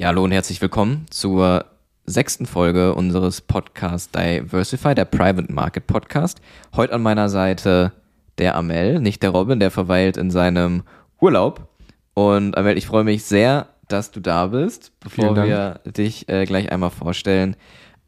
[0.00, 1.66] Ja, hallo und herzlich willkommen zur
[2.06, 6.40] sechsten Folge unseres Podcasts Diversify, der Private Market Podcast.
[6.74, 7.92] Heute an meiner Seite
[8.38, 10.84] der Amel, nicht der Robin, der verweilt in seinem
[11.20, 11.68] Urlaub.
[12.14, 14.90] Und Amel, ich freue mich sehr, dass du da bist.
[15.00, 17.54] Bevor wir dich äh, gleich einmal vorstellen,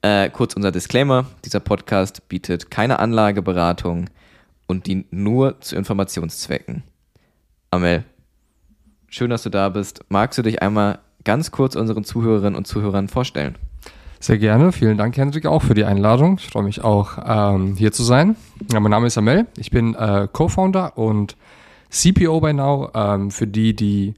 [0.01, 1.27] äh, kurz unser Disclaimer.
[1.45, 4.09] Dieser Podcast bietet keine Anlageberatung
[4.67, 6.85] und dient nur zu Informationszwecken.
[7.71, 8.05] Amel,
[9.09, 10.07] schön, dass du da bist.
[10.09, 13.57] Magst du dich einmal ganz kurz unseren Zuhörerinnen und Zuhörern vorstellen?
[14.21, 14.71] Sehr gerne.
[14.71, 16.39] Vielen Dank, Hendrik, auch für die Einladung.
[16.39, 18.37] Ich freue mich auch, ähm, hier zu sein.
[18.73, 19.49] Ja, mein Name ist Amel.
[19.57, 21.37] Ich bin äh, Co-Founder und
[21.91, 22.91] CPO by now.
[22.95, 24.15] Ähm, für die, die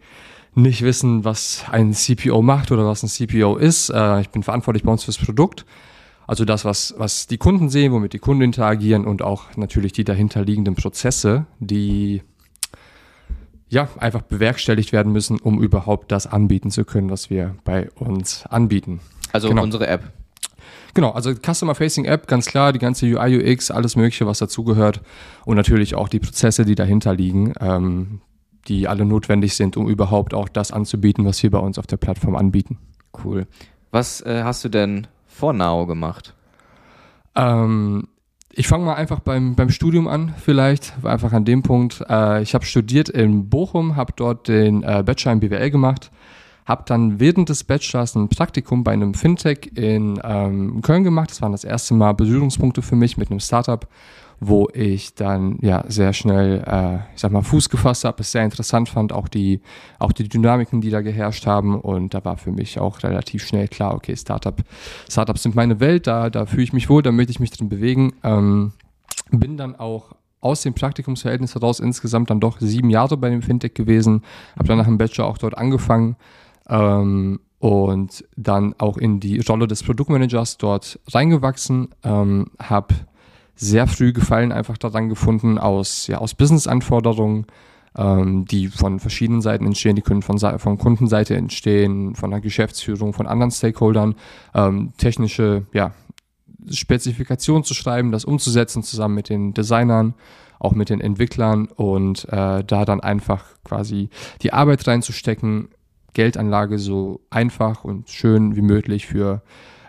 [0.54, 3.88] nicht wissen, was ein CPO macht oder was ein CPO ist.
[3.90, 5.64] Äh, ich bin verantwortlich bei uns fürs Produkt.
[6.26, 10.04] Also das, was, was die Kunden sehen, womit die Kunden interagieren und auch natürlich die
[10.04, 12.22] dahinterliegenden Prozesse, die
[13.74, 18.46] ja, einfach bewerkstelligt werden müssen, um überhaupt das anbieten zu können, was wir bei uns
[18.46, 19.00] anbieten.
[19.32, 19.62] Also genau.
[19.62, 20.12] unsere App.
[20.94, 25.02] Genau, also Customer Facing App, ganz klar, die ganze UI, UX, alles Mögliche, was dazugehört
[25.44, 28.20] und natürlich auch die Prozesse, die dahinter liegen, ähm,
[28.68, 31.96] die alle notwendig sind, um überhaupt auch das anzubieten, was wir bei uns auf der
[31.96, 32.78] Plattform anbieten.
[33.24, 33.48] Cool.
[33.90, 36.32] Was äh, hast du denn vor Now gemacht?
[37.34, 38.06] Ähm,
[38.56, 42.04] ich fange mal einfach beim, beim Studium an, vielleicht, einfach an dem Punkt.
[42.08, 46.10] Äh, ich habe studiert in Bochum, habe dort den äh, Bachelor in BWL gemacht,
[46.64, 51.30] habe dann während des Bachelors ein Praktikum bei einem Fintech in ähm, Köln gemacht.
[51.30, 53.86] Das waren das erste Mal Berührungspunkte für mich mit einem Startup
[54.48, 58.44] wo ich dann ja sehr schnell, äh, ich sag mal, Fuß gefasst habe, es sehr
[58.44, 59.60] interessant fand, auch die,
[59.98, 61.80] auch die Dynamiken, die da geherrscht haben.
[61.80, 64.56] Und da war für mich auch relativ schnell klar, okay, Startup,
[65.08, 67.68] Startups sind meine Welt, da, da fühle ich mich wohl, da möchte ich mich drin
[67.68, 68.12] bewegen.
[68.22, 68.72] Ähm,
[69.30, 73.74] bin dann auch aus dem Praktikumsverhältnis heraus insgesamt dann doch sieben Jahre bei dem Fintech
[73.74, 74.22] gewesen,
[74.56, 76.16] habe dann nach dem Bachelor auch dort angefangen.
[76.68, 82.94] Ähm, und dann auch in die Rolle des Produktmanagers dort reingewachsen, ähm, habe
[83.56, 87.46] sehr früh Gefallen einfach daran gefunden aus, ja, aus Business-Anforderungen,
[87.96, 93.12] ähm, die von verschiedenen Seiten entstehen, die können von, von Kundenseite entstehen, von der Geschäftsführung,
[93.12, 94.16] von anderen Stakeholdern,
[94.54, 95.92] ähm, technische ja,
[96.70, 100.14] Spezifikationen zu schreiben, das umzusetzen zusammen mit den Designern,
[100.58, 104.08] auch mit den Entwicklern und äh, da dann einfach quasi
[104.42, 105.68] die Arbeit reinzustecken,
[106.14, 109.42] Geldanlage so einfach und schön wie möglich für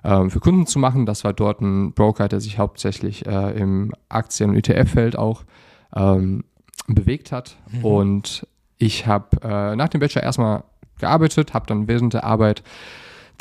[0.05, 1.05] ähm, für Kunden zu machen.
[1.05, 5.43] Das war dort ein Broker, der sich hauptsächlich äh, im Aktien- und ETF-Feld auch
[5.95, 6.43] ähm,
[6.88, 7.57] bewegt hat.
[7.71, 7.85] Mhm.
[7.85, 10.63] Und ich habe äh, nach dem Bachelor erstmal
[10.99, 12.63] gearbeitet, habe dann während der Arbeit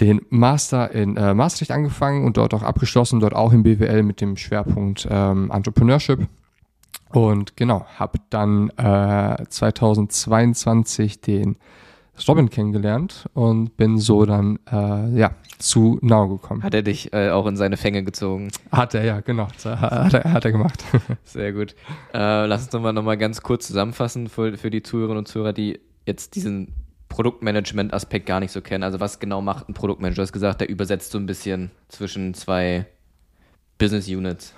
[0.01, 4.21] den Master in äh, Maastricht angefangen und dort auch abgeschlossen, dort auch im BWL mit
[4.21, 6.27] dem Schwerpunkt ähm, Entrepreneurship.
[7.11, 11.57] Und genau, habe dann äh, 2022 den
[12.29, 16.63] Robin kennengelernt und bin so dann äh, ja zu Now gekommen.
[16.63, 18.51] Hat er dich äh, auch in seine Fänge gezogen?
[18.71, 19.49] Hat er, ja, genau.
[19.65, 20.85] Hat er, hat er gemacht.
[21.25, 21.75] Sehr gut.
[22.13, 25.53] Äh, lass uns nochmal noch mal ganz kurz zusammenfassen für, für die Zuhörerinnen und Zuhörer,
[25.53, 26.75] die jetzt diesen
[27.09, 28.83] Produktmanagement-Aspekt gar nicht so kennen.
[28.83, 30.17] Also was genau macht ein Produktmanager?
[30.17, 32.87] Du hast gesagt, der übersetzt so ein bisschen zwischen zwei
[33.79, 34.55] Business Units.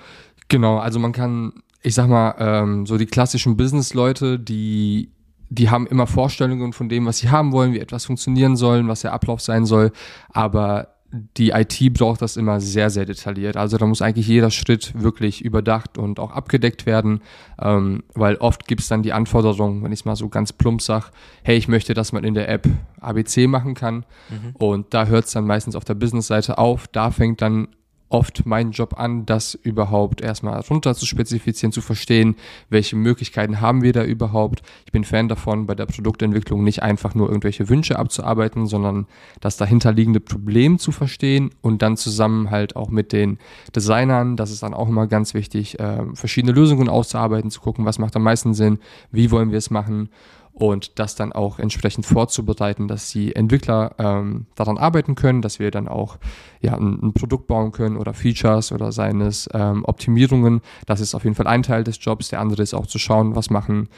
[0.49, 5.11] Genau, also man kann, ich sag mal, ähm, so die klassischen Business-Leute, die
[5.49, 9.03] die haben immer Vorstellungen von dem, was sie haben wollen, wie etwas funktionieren soll, was
[9.03, 9.93] der Ablauf sein soll,
[10.31, 10.97] aber
[11.37, 13.57] die IT braucht das immer sehr, sehr detailliert.
[13.57, 17.21] Also da muss eigentlich jeder Schritt wirklich überdacht und auch abgedeckt werden,
[17.61, 20.83] ähm, weil oft gibt es dann die Anforderung, wenn ich es mal so ganz plump
[20.83, 21.07] sage,
[21.43, 22.69] hey, ich möchte, dass man in der App
[23.01, 24.05] ABC machen kann.
[24.29, 24.57] Mhm.
[24.59, 26.89] Und da hört es dann meistens auf der Business-Seite auf.
[26.89, 27.69] Da fängt dann
[28.09, 32.37] oft meinen Job an, das überhaupt erstmal runter zu spezifizieren, zu verstehen,
[32.69, 34.63] welche Möglichkeiten haben wir da überhaupt.
[34.85, 39.07] Ich bin Fan davon, bei der Produktentwicklung nicht einfach nur irgendwelche Wünsche abzuarbeiten, sondern
[39.41, 43.39] das dahinterliegende Problem zu verstehen und dann zusammen halt auch mit den
[43.75, 47.99] Designern, das ist dann auch immer ganz wichtig, äh, verschiedene Lösungen auszuarbeiten, zu gucken, was
[47.99, 48.79] macht am meisten Sinn,
[49.11, 50.11] wie wollen wir es machen
[50.59, 55.71] und das dann auch entsprechend vorzubereiten, dass die Entwickler ähm, daran arbeiten können, dass wir
[55.71, 56.17] dann auch
[56.63, 60.63] ja, ein, ein Produkt bauen können oder Features oder seines ähm, Optimierungen.
[60.87, 62.29] Das ist auf jeden Fall ein Teil des Jobs.
[62.29, 63.91] Der andere ist auch zu schauen, was machen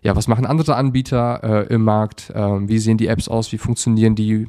[0.00, 3.58] ja, was machen andere Anbieter äh, im Markt, äh, wie sehen die Apps aus, wie
[3.58, 4.46] funktionieren die,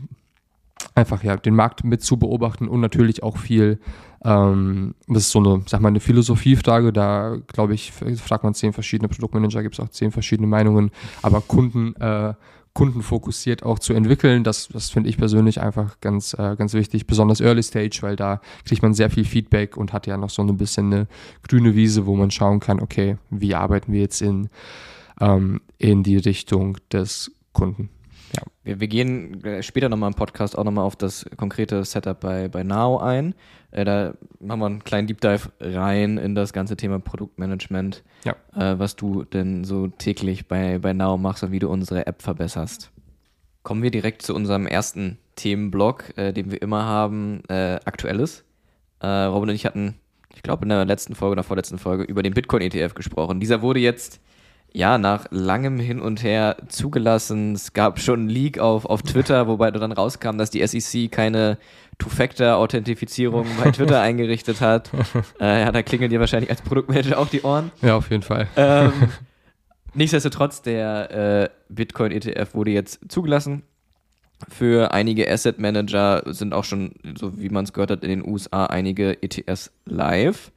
[0.93, 3.79] einfach ja den Markt mit zu beobachten und natürlich auch viel,
[4.23, 8.73] ähm, das ist so eine, sag mal, eine Philosophiefrage, da glaube ich, fragt man zehn
[8.73, 12.33] verschiedene Produktmanager, gibt es auch zehn verschiedene Meinungen, aber Kunden, äh,
[12.73, 17.41] kundenfokussiert auch zu entwickeln, das, das finde ich persönlich einfach ganz, äh, ganz wichtig, besonders
[17.41, 20.57] Early Stage, weil da kriegt man sehr viel Feedback und hat ja noch so ein
[20.57, 21.07] bisschen eine
[21.47, 24.49] grüne Wiese, wo man schauen kann, okay, wie arbeiten wir jetzt in,
[25.19, 27.89] ähm, in die Richtung des Kunden.
[28.35, 28.43] Ja.
[28.63, 32.63] Wir, wir gehen später nochmal im Podcast auch nochmal auf das konkrete Setup bei, bei
[32.63, 33.33] Now ein.
[33.71, 38.35] Äh, da machen wir einen kleinen Deep Dive rein in das ganze Thema Produktmanagement, ja.
[38.55, 42.21] äh, was du denn so täglich bei, bei Now machst und wie du unsere App
[42.21, 42.91] verbesserst.
[43.63, 48.43] Kommen wir direkt zu unserem ersten Themenblock, äh, den wir immer haben, äh, Aktuelles.
[49.01, 49.95] Äh, Robin und ich hatten,
[50.35, 53.39] ich glaube in der letzten Folge oder vorletzten Folge über den Bitcoin-ETF gesprochen.
[53.39, 54.19] Dieser wurde jetzt
[54.73, 57.53] ja, nach langem Hin und Her zugelassen.
[57.53, 61.57] Es gab schon einen Leak auf, auf Twitter, wobei dann rauskam, dass die SEC keine
[61.97, 64.91] Two-Factor-Authentifizierung bei Twitter eingerichtet hat.
[65.39, 67.71] Äh, ja, da klingeln dir wahrscheinlich als Produktmanager auch die Ohren.
[67.81, 68.47] Ja, auf jeden Fall.
[68.55, 68.91] Ähm,
[69.93, 73.63] nichtsdestotrotz, der äh, Bitcoin-ETF wurde jetzt zugelassen.
[74.47, 78.25] Für einige Asset Manager sind auch schon, so wie man es gehört hat, in den
[78.25, 80.51] USA einige ETFs live.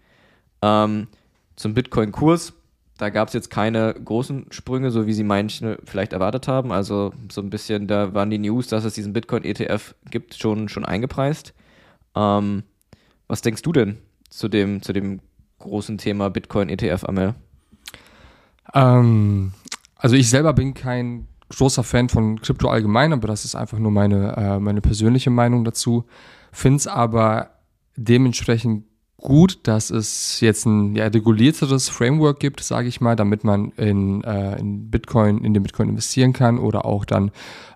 [0.63, 1.09] Ähm,
[1.57, 2.53] zum Bitcoin-Kurs
[3.03, 6.71] da gab es jetzt keine großen Sprünge, so wie sie manche vielleicht erwartet haben.
[6.71, 10.85] Also so ein bisschen, da waren die News, dass es diesen Bitcoin-ETF gibt, schon, schon
[10.85, 11.53] eingepreist.
[12.15, 12.63] Ähm,
[13.27, 13.99] was denkst du denn
[14.31, 15.19] zu dem, zu dem
[15.59, 17.35] großen Thema Bitcoin-ETF, Amel?
[18.73, 19.51] Ähm,
[19.97, 23.91] also ich selber bin kein großer Fan von Krypto allgemein, aber das ist einfach nur
[23.91, 26.05] meine, äh, meine persönliche Meinung dazu.
[26.53, 27.51] Finde es aber
[27.97, 28.85] dementsprechend
[29.23, 34.23] gut, dass es jetzt ein ja, regulierteres Framework gibt, sage ich mal, damit man in,
[34.25, 37.31] äh, in Bitcoin, in den Bitcoin investieren kann oder auch dann,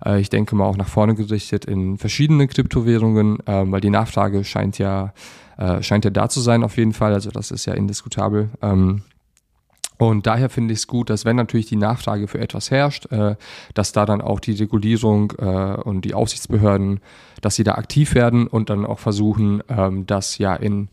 [0.04, 4.44] äh, ich denke mal auch nach vorne gerichtet in verschiedene Kryptowährungen, äh, weil die Nachfrage
[4.44, 5.14] scheint ja
[5.56, 8.50] äh, scheint ja da zu sein auf jeden Fall, also das ist ja indiskutabel.
[8.60, 9.02] Ähm,
[9.98, 13.36] und daher finde ich es gut, dass wenn natürlich die Nachfrage für etwas herrscht, äh,
[13.72, 17.00] dass da dann auch die Regulierung äh, und die Aufsichtsbehörden,
[17.40, 20.88] dass sie da aktiv werden und dann auch versuchen, ähm, das ja in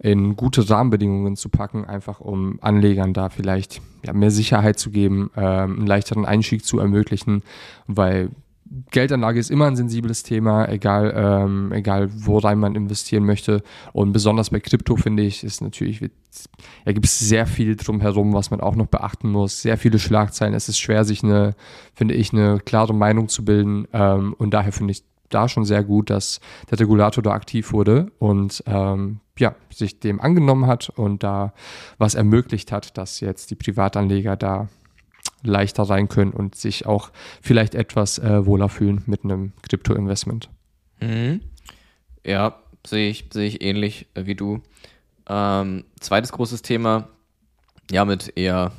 [0.00, 5.30] in gute Rahmenbedingungen zu packen, einfach um Anlegern da vielleicht ja, mehr Sicherheit zu geben,
[5.36, 7.42] ähm, einen leichteren Einstieg zu ermöglichen,
[7.86, 8.30] weil
[8.90, 13.62] Geldanlage ist immer ein sensibles Thema, egal, ähm, egal worein man investieren möchte.
[13.92, 18.50] Und besonders bei Krypto finde ich, ist natürlich, ja, gibt es sehr viel drumherum, was
[18.50, 19.62] man auch noch beachten muss.
[19.62, 20.54] Sehr viele Schlagzeilen.
[20.54, 21.54] Es ist schwer, sich eine,
[21.94, 23.88] finde ich, eine klare Meinung zu bilden.
[23.92, 26.40] Ähm, und daher finde ich da schon sehr gut, dass
[26.70, 31.52] der Regulator da aktiv wurde und ähm, ja, sich dem angenommen hat und da
[31.98, 34.68] was ermöglicht hat, dass jetzt die Privatanleger da
[35.42, 37.10] leichter rein können und sich auch
[37.40, 40.48] vielleicht etwas äh, wohler fühlen mit einem Krypto-Investment.
[41.00, 41.40] Mhm.
[42.24, 44.60] Ja, sehe ich, sehe ich ähnlich äh, wie du.
[45.28, 47.08] Ähm, zweites großes Thema,
[47.90, 48.72] ja, mit eher,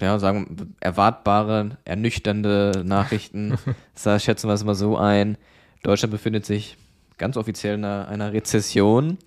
[0.00, 3.56] ja, sagen erwartbare, ernüchternde Nachrichten.
[4.04, 5.38] das schätzen wir es mal so ein.
[5.84, 6.76] Deutschland befindet sich
[7.18, 9.18] ganz offiziell in einer, Rezession.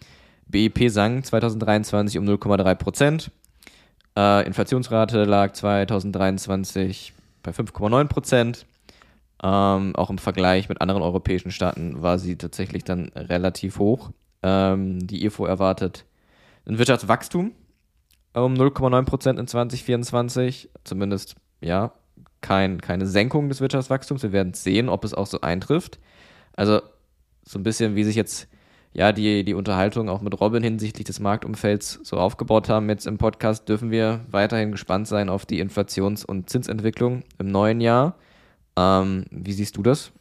[0.48, 3.32] BIP sank 2023 um 0,3 Prozent.
[4.18, 7.14] Äh, Inflationsrate lag 2023
[7.44, 8.66] bei 5,9 Prozent.
[9.44, 14.10] Ähm, auch im Vergleich mit anderen europäischen Staaten war sie tatsächlich dann relativ hoch.
[14.42, 16.06] Ähm, die IFO erwartet
[16.66, 17.52] ein Wirtschaftswachstum
[18.34, 20.70] um 0,9 Prozent in 2024.
[20.84, 21.92] Zumindest, ja,
[22.42, 24.24] kein, keine Senkung des Wirtschaftswachstums.
[24.24, 26.00] Wir werden sehen, ob es auch so eintrifft.
[26.58, 26.82] Also
[27.46, 28.50] so ein bisschen, wie sich jetzt
[28.92, 33.18] ja die, die Unterhaltung auch mit Robin hinsichtlich des Marktumfelds so aufgebaut haben jetzt im
[33.18, 38.16] Podcast, dürfen wir weiterhin gespannt sein auf die Inflations- und Zinsentwicklung im neuen Jahr.
[38.76, 40.12] Ähm, wie siehst du das?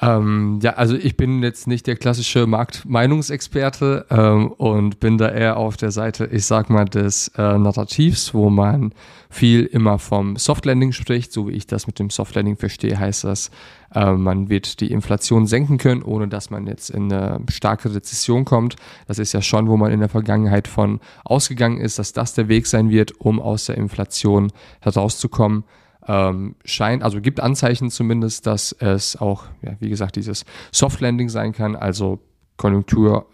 [0.00, 5.56] Ähm, ja, also ich bin jetzt nicht der klassische Marktmeinungsexperte ähm, und bin da eher
[5.56, 8.92] auf der Seite, ich sag mal, des äh, Narrativs, wo man
[9.30, 11.32] viel immer vom Softlanding spricht.
[11.32, 13.50] So wie ich das mit dem Softlanding verstehe, heißt das,
[13.94, 18.44] äh, man wird die Inflation senken können, ohne dass man jetzt in eine starke Rezession
[18.44, 18.76] kommt.
[19.06, 22.48] Das ist ja schon, wo man in der Vergangenheit von ausgegangen ist, dass das der
[22.48, 25.64] Weg sein wird, um aus der Inflation herauszukommen
[26.06, 31.28] ähm, scheint, also gibt Anzeichen zumindest, dass es auch, ja, wie gesagt, dieses Soft Landing
[31.28, 32.20] sein kann, also
[32.56, 33.26] Konjunktur,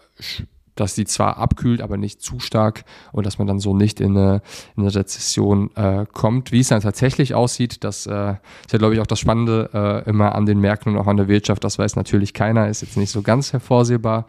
[0.75, 4.17] dass die zwar abkühlt, aber nicht zu stark und dass man dann so nicht in
[4.17, 4.41] eine,
[4.75, 6.51] in eine Rezession äh, kommt.
[6.51, 10.09] Wie es dann tatsächlich aussieht, das äh, ist ja, glaube ich, auch das Spannende äh,
[10.09, 11.63] immer an den Märkten und auch an der Wirtschaft.
[11.63, 14.25] Das weiß natürlich keiner, ist jetzt nicht so ganz hervorsehbar.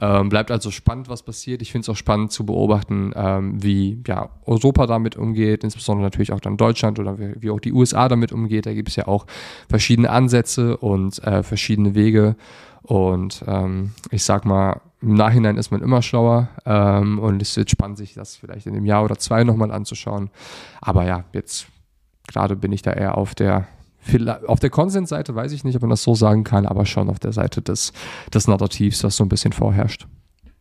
[0.00, 1.60] Ähm, bleibt also spannend, was passiert.
[1.60, 6.32] Ich finde es auch spannend zu beobachten, ähm, wie ja, Europa damit umgeht, insbesondere natürlich
[6.32, 8.66] auch dann Deutschland oder wie, wie auch die USA damit umgeht.
[8.66, 9.26] Da gibt es ja auch
[9.68, 12.36] verschiedene Ansätze und äh, verschiedene Wege.
[12.82, 17.70] Und ähm, ich sag mal, im Nachhinein ist man immer schlauer ähm, und es wird
[17.70, 20.30] spannend, sich das vielleicht in einem Jahr oder zwei nochmal anzuschauen.
[20.80, 21.66] Aber ja, jetzt
[22.26, 23.66] gerade bin ich da eher auf der
[24.46, 27.18] auf der Konsensseite weiß ich nicht, ob man das so sagen kann, aber schon auf
[27.18, 27.92] der Seite des,
[28.32, 30.06] des Narrativs, was so ein bisschen vorherrscht.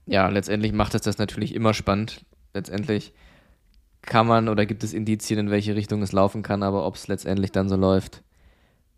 [0.05, 2.25] Ja, letztendlich macht es das natürlich immer spannend.
[2.53, 3.13] Letztendlich
[4.01, 7.07] kann man oder gibt es Indizien, in welche Richtung es laufen kann, aber ob es
[7.07, 8.23] letztendlich dann so läuft,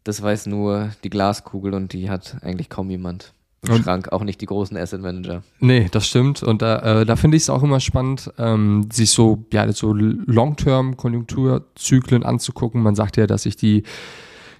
[0.03, 3.33] das weiß nur die Glaskugel und die hat eigentlich kaum jemand
[3.67, 5.43] im Und- Schrank, auch nicht die großen Asset Manager.
[5.59, 6.41] Nee, das stimmt.
[6.43, 9.93] Und da, äh, da finde ich es auch immer spannend, ähm, sich so, ja, so
[9.93, 12.81] Long-Term-Konjunkturzyklen anzugucken.
[12.81, 13.83] Man sagt ja, dass sich die,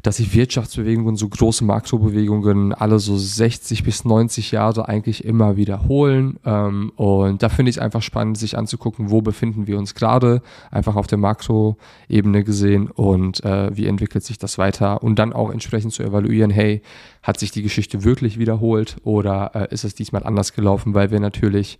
[0.01, 6.39] dass sich Wirtschaftsbewegungen, so große Makrobewegungen alle so 60 bis 90 Jahre eigentlich immer wiederholen.
[6.45, 10.41] Ähm, und da finde ich es einfach spannend, sich anzugucken, wo befinden wir uns gerade,
[10.71, 12.89] einfach auf der Makroebene gesehen.
[12.89, 15.03] Und äh, wie entwickelt sich das weiter?
[15.03, 16.81] Und dann auch entsprechend zu evaluieren, hey,
[17.21, 21.19] hat sich die Geschichte wirklich wiederholt oder äh, ist es diesmal anders gelaufen, weil wir
[21.19, 21.79] natürlich,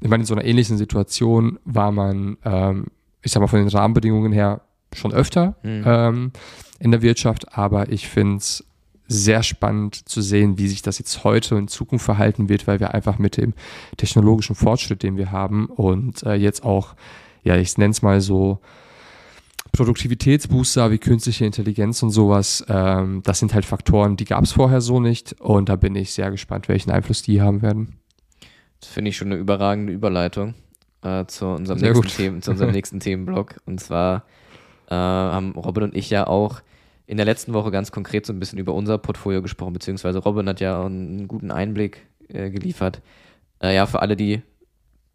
[0.00, 2.86] ich meine, in so einer ähnlichen Situation war man, ähm,
[3.22, 4.60] ich sag mal, von den Rahmenbedingungen her
[4.94, 5.82] schon öfter Mhm.
[5.86, 6.32] ähm,
[6.78, 8.64] in der Wirtschaft, aber ich finde es
[9.08, 12.80] sehr spannend zu sehen, wie sich das jetzt heute und in Zukunft verhalten wird, weil
[12.80, 13.54] wir einfach mit dem
[13.96, 16.94] technologischen Fortschritt, den wir haben und äh, jetzt auch,
[17.44, 18.60] ja, ich nenne es mal so,
[19.72, 24.80] Produktivitätsbooster wie künstliche Intelligenz und sowas, ähm, das sind halt Faktoren, die gab es vorher
[24.80, 27.96] so nicht und da bin ich sehr gespannt, welchen Einfluss die haben werden.
[28.80, 30.54] Das finde ich schon eine überragende Überleitung
[31.02, 32.16] äh, zu unserem Sehr nächsten gut.
[32.16, 33.56] Themen, zu unserem nächsten Themenblock.
[33.66, 34.24] Und zwar
[34.88, 36.60] äh, haben Robin und ich ja auch
[37.06, 40.48] in der letzten Woche ganz konkret so ein bisschen über unser Portfolio gesprochen, beziehungsweise Robin
[40.48, 43.00] hat ja einen guten Einblick äh, geliefert.
[43.62, 44.42] Äh, ja, für alle, die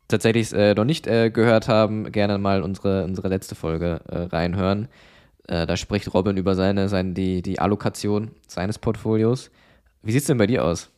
[0.08, 4.88] tatsächlich äh, noch nicht äh, gehört haben, gerne mal unsere, unsere letzte Folge äh, reinhören.
[5.48, 9.52] Äh, da spricht Robin über seine, seine die, die Allokation seines Portfolios.
[10.02, 10.90] Wie sieht es denn bei dir aus?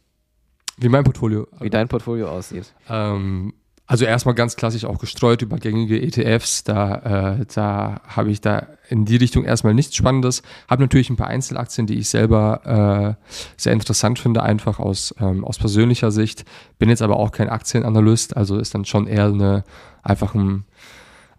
[0.77, 1.47] Wie mein Portfolio.
[1.59, 2.73] Wie dein Portfolio aussieht?
[2.89, 3.53] Ähm,
[3.85, 6.63] also erstmal ganz klassisch auch gestreut über gängige ETFs.
[6.63, 10.41] Da, äh, da habe ich da in die Richtung erstmal nichts Spannendes.
[10.69, 15.43] Habe natürlich ein paar Einzelaktien, die ich selber äh, sehr interessant finde, einfach aus, ähm,
[15.43, 16.45] aus persönlicher Sicht.
[16.79, 19.63] Bin jetzt aber auch kein Aktienanalyst, also ist dann schon eher eine
[20.01, 20.65] einfach ein,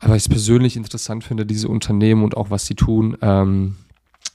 [0.01, 3.17] aber ich es persönlich interessant finde, diese Unternehmen und auch was sie tun.
[3.23, 3.77] Ähm,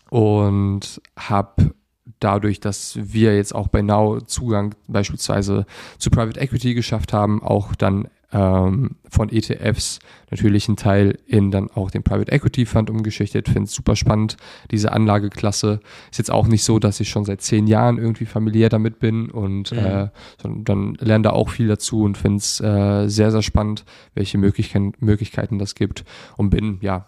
[0.10, 1.76] und habe
[2.20, 5.66] dadurch, dass wir jetzt auch bei Now Zugang beispielsweise
[5.98, 10.00] zu Private Equity geschafft haben, auch dann ähm, von ETFs
[10.30, 13.48] natürlich einen Teil in dann auch den Private Equity Fund umgeschichtet.
[13.48, 14.38] Finde es super spannend,
[14.70, 15.80] diese Anlageklasse.
[16.12, 19.32] Ist jetzt auch nicht so, dass ich schon seit zehn Jahren irgendwie familiär damit bin
[19.32, 19.80] und Mhm.
[19.80, 20.08] äh,
[20.42, 24.38] sondern dann lerne da auch viel dazu und finde es äh, sehr, sehr spannend, welche
[24.38, 26.06] Möglichkeiten, Möglichkeiten das gibt
[26.38, 27.08] und bin, ja,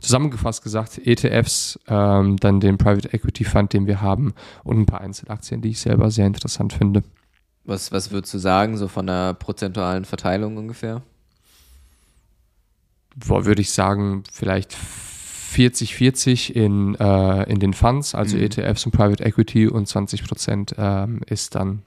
[0.00, 5.00] zusammengefasst gesagt, ETFs, ähm, dann den Private Equity Fund, den wir haben und ein paar
[5.00, 7.02] Einzelaktien, die ich selber sehr interessant finde.
[7.64, 11.02] Was, was würdest du sagen, so von der prozentualen Verteilung ungefähr?
[13.14, 14.76] Boah, würde ich sagen, vielleicht
[15.52, 18.44] 40-40 in, äh, in den Funds, also Mhm.
[18.44, 21.82] ETFs und Private Equity und 20 Prozent ähm, ist dann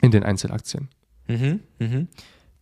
[0.00, 0.88] in den Einzelaktien.
[1.26, 2.08] Mhm, mhm.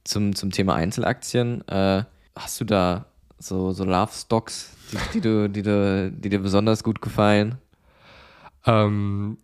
[0.05, 3.07] Zum, zum Thema Einzelaktien, äh, hast du da
[3.39, 7.57] so, so Love Stocks, die, die, du, die, du, die dir besonders gut gefallen?
[8.67, 9.39] Ähm,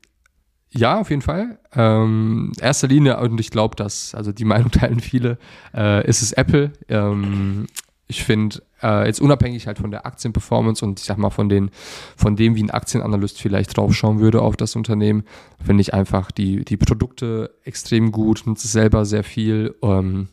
[0.71, 1.59] ja, auf jeden Fall.
[1.75, 5.39] Ähm, erster Linie, und ich glaube, dass, also die Meinung teilen viele,
[5.75, 6.73] äh, ist es Apple.
[6.89, 7.67] Ähm,
[8.07, 11.71] ich finde, äh, jetzt unabhängig halt von der Aktienperformance und ich sag mal von den,
[12.17, 15.25] von dem, wie ein Aktienanalyst vielleicht draufschauen würde auf das Unternehmen,
[15.65, 19.75] finde ich einfach die, die Produkte extrem gut, nutze selber sehr viel.
[19.83, 20.29] Ähm,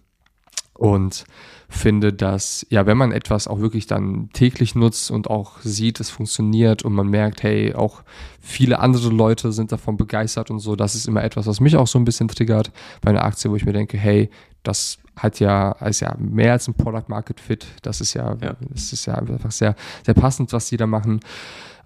[0.74, 1.26] und
[1.70, 6.10] finde, dass, ja, wenn man etwas auch wirklich dann täglich nutzt und auch sieht, es
[6.10, 8.02] funktioniert und man merkt, hey, auch
[8.42, 11.88] viele andere Leute sind davon begeistert und so, das ist immer etwas, was mich auch
[11.88, 12.72] so ein bisschen triggert
[13.02, 14.30] bei einer Aktie, wo ich mir denke, hey,
[14.64, 17.68] das hat ja, ist ja mehr als ein Product Market Fit.
[17.82, 18.56] Das ist ja, Ja.
[18.72, 21.20] das ist ja einfach sehr, sehr passend, was die da machen.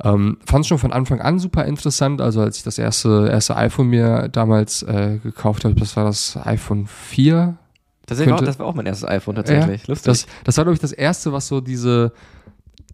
[0.04, 2.22] Ähm, Fand es schon von Anfang an super interessant.
[2.22, 6.38] Also als ich das erste, erste iPhone mir damals äh, gekauft habe, das war das
[6.46, 7.58] iPhone 4,
[8.06, 9.88] Das war, Könnte- das war auch mein erstes iPhone tatsächlich.
[9.88, 10.06] Lustig.
[10.06, 12.12] das, das war, glaube ich, das erste, was so diese,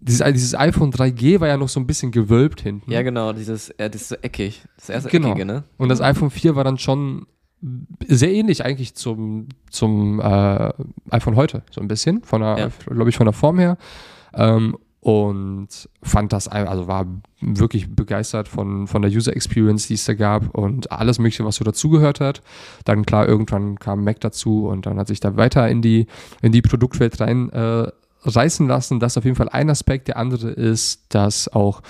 [0.01, 2.91] dieses, dieses iPhone 3G war ja noch so ein bisschen gewölbt hinten.
[2.91, 4.63] ja, genau, dieses, äh, das ist so eckig.
[4.77, 5.29] Das erste Genau.
[5.29, 5.63] eckige, ne?
[5.77, 7.25] Und das iPhone 4 war dann schon
[8.07, 10.71] sehr ähnlich eigentlich zum, zum äh,
[11.09, 12.69] iPhone heute, so ein bisschen, von der, Ja.
[12.93, 13.77] glaube ich, von der Form her.
[14.33, 14.77] Ähm,
[15.09, 17.07] und fand das, also war
[17.41, 21.55] wirklich begeistert von, von der User Experience, die es da gab und alles Mögliche, was
[21.55, 22.43] so dazugehört hat.
[22.85, 26.05] Dann klar, irgendwann kam Mac dazu und dann hat sich da weiter in die,
[26.43, 27.87] in die Produktwelt rein äh,
[28.23, 28.99] reißen lassen.
[28.99, 30.09] Das ist auf jeden Fall ein Aspekt.
[30.09, 31.81] Der andere ist, dass auch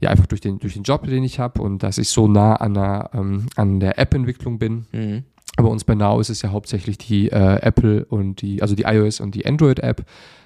[0.00, 2.56] ja einfach durch den, durch den Job, den ich habe und dass ich so nah
[2.56, 4.86] an der, ähm, an der App-Entwicklung bin.
[4.90, 5.24] Mhm.
[5.56, 8.82] Aber uns bei Now ist es ja hauptsächlich die äh, Apple und die, also die
[8.82, 10.04] iOS und die Android-App.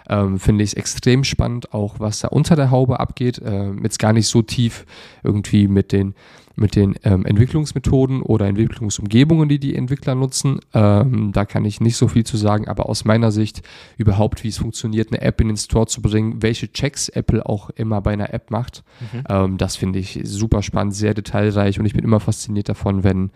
[0.08, 3.40] Ähm, Finde ich es extrem spannend, auch was da unter der Haube abgeht.
[3.44, 4.86] Ähm, jetzt gar nicht so tief
[5.22, 6.14] irgendwie mit den,
[6.56, 10.60] mit den ähm, Entwicklungsmethoden oder Entwicklungsumgebungen, die die Entwickler nutzen.
[10.74, 13.62] Ähm, da kann ich nicht so viel zu sagen, aber aus meiner Sicht
[13.96, 17.70] überhaupt, wie es funktioniert, eine App in den Store zu bringen, welche Checks Apple auch
[17.70, 19.24] immer bei einer App macht, mhm.
[19.28, 23.30] ähm, das finde ich super spannend, sehr detailreich und ich bin immer fasziniert davon, wenn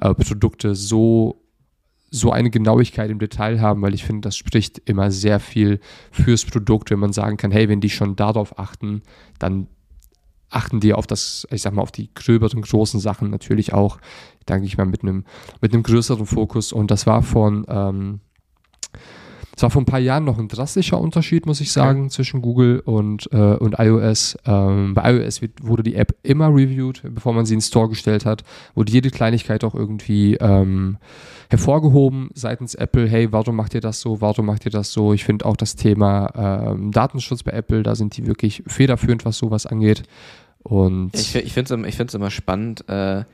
[0.00, 1.40] äh, Produkte so
[2.10, 6.44] so eine Genauigkeit im Detail haben, weil ich finde, das spricht immer sehr viel fürs
[6.44, 9.02] Produkt, wenn man sagen kann, hey, wenn die schon darauf achten,
[9.38, 9.66] dann
[10.50, 13.98] achten die auf das, ich sag mal, auf die gröberen, großen Sachen natürlich auch,
[14.48, 15.24] denke ich mal, mit einem,
[15.60, 16.72] mit einem größeren Fokus.
[16.72, 18.20] Und das war von, ähm,
[19.58, 22.10] es war vor ein paar Jahren noch ein drastischer Unterschied, muss ich sagen, okay.
[22.10, 24.38] zwischen Google und, äh, und iOS.
[24.46, 27.88] Ähm, bei iOS wird, wurde die App immer reviewed, bevor man sie in den Store
[27.88, 28.44] gestellt hat,
[28.76, 30.98] wurde jede Kleinigkeit auch irgendwie ähm,
[31.50, 33.08] hervorgehoben seitens Apple.
[33.08, 34.20] Hey, warum macht ihr das so?
[34.20, 35.12] Warum macht ihr das so?
[35.12, 39.38] Ich finde auch das Thema ähm, Datenschutz bei Apple, da sind die wirklich federführend, was
[39.38, 40.04] sowas angeht.
[40.62, 43.24] Und ich, ich finde es ich immer spannend, äh,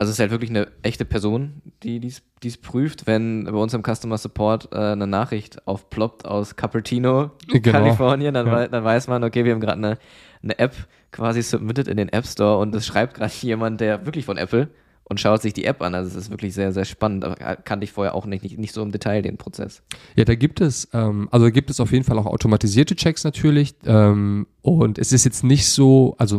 [0.00, 3.82] also es ist halt wirklich eine echte Person, die dies prüft, wenn bei uns im
[3.82, 7.70] Customer Support äh, eine Nachricht aufploppt aus Cupertino, genau.
[7.70, 8.66] Kalifornien, dann, ja.
[8.66, 9.98] dann, weiß man, okay, wir haben gerade eine,
[10.42, 10.74] eine App
[11.12, 14.70] quasi submitted in den App Store und es schreibt gerade jemand, der wirklich von Apple
[15.10, 15.94] und schaut sich die App an.
[15.94, 17.24] Also es ist wirklich sehr, sehr spannend.
[17.24, 19.82] Aber kannte ich vorher auch nicht, nicht, nicht so im Detail den Prozess.
[20.14, 23.74] Ja, da gibt es, ähm, also gibt es auf jeden Fall auch automatisierte Checks natürlich.
[23.84, 26.38] Ähm, und es ist jetzt nicht so, also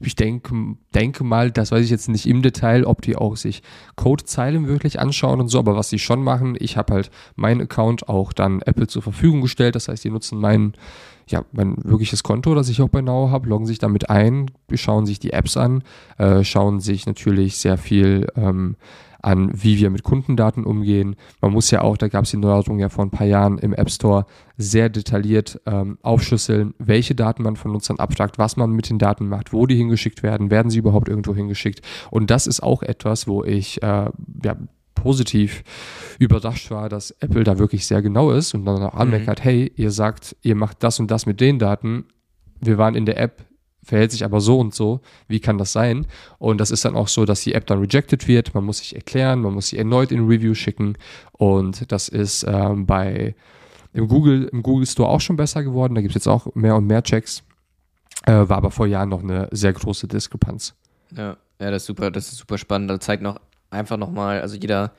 [0.00, 3.62] ich denke, denke mal, das weiß ich jetzt nicht im Detail, ob die auch sich
[3.94, 8.08] Codezeilen wirklich anschauen und so, aber was sie schon machen, ich habe halt meinen Account
[8.08, 10.74] auch dann Apple zur Verfügung gestellt, das heißt, die nutzen mein,
[11.28, 15.06] ja, mein wirkliches Konto, das ich auch bei Now habe, loggen sich damit ein, schauen
[15.06, 15.82] sich die Apps an,
[16.18, 18.76] äh, schauen sich natürlich sehr viel ähm,
[19.26, 21.16] an, wie wir mit Kundendaten umgehen.
[21.40, 23.74] Man muss ja auch, da gab es die Neuerung ja vor ein paar Jahren im
[23.74, 28.88] App Store, sehr detailliert ähm, aufschlüsseln, welche Daten man von Nutzern abfragt, was man mit
[28.88, 31.80] den Daten macht, wo die hingeschickt werden, werden sie überhaupt irgendwo hingeschickt.
[32.10, 34.10] Und das ist auch etwas, wo ich äh,
[34.44, 34.56] ja,
[34.94, 35.64] positiv
[36.18, 39.42] überrascht war, dass Apple da wirklich sehr genau ist und dann auch anmerkt, mhm.
[39.42, 42.04] hey, ihr sagt, ihr macht das und das mit den Daten.
[42.60, 43.44] Wir waren in der App
[43.86, 46.06] verhält sich aber so und so, wie kann das sein?
[46.38, 48.94] Und das ist dann auch so, dass die App dann rejected wird, man muss sich
[48.94, 50.98] erklären, man muss sie erneut in Review schicken
[51.32, 53.34] und das ist ähm, bei
[53.92, 56.76] im Google, im Google Store auch schon besser geworden, da gibt es jetzt auch mehr
[56.76, 57.42] und mehr Checks,
[58.26, 60.74] äh, war aber vor Jahren noch eine sehr große Diskrepanz.
[61.16, 62.90] Ja, ja, das ist super, das ist super spannend.
[62.90, 64.92] Das zeigt noch einfach nochmal, also jeder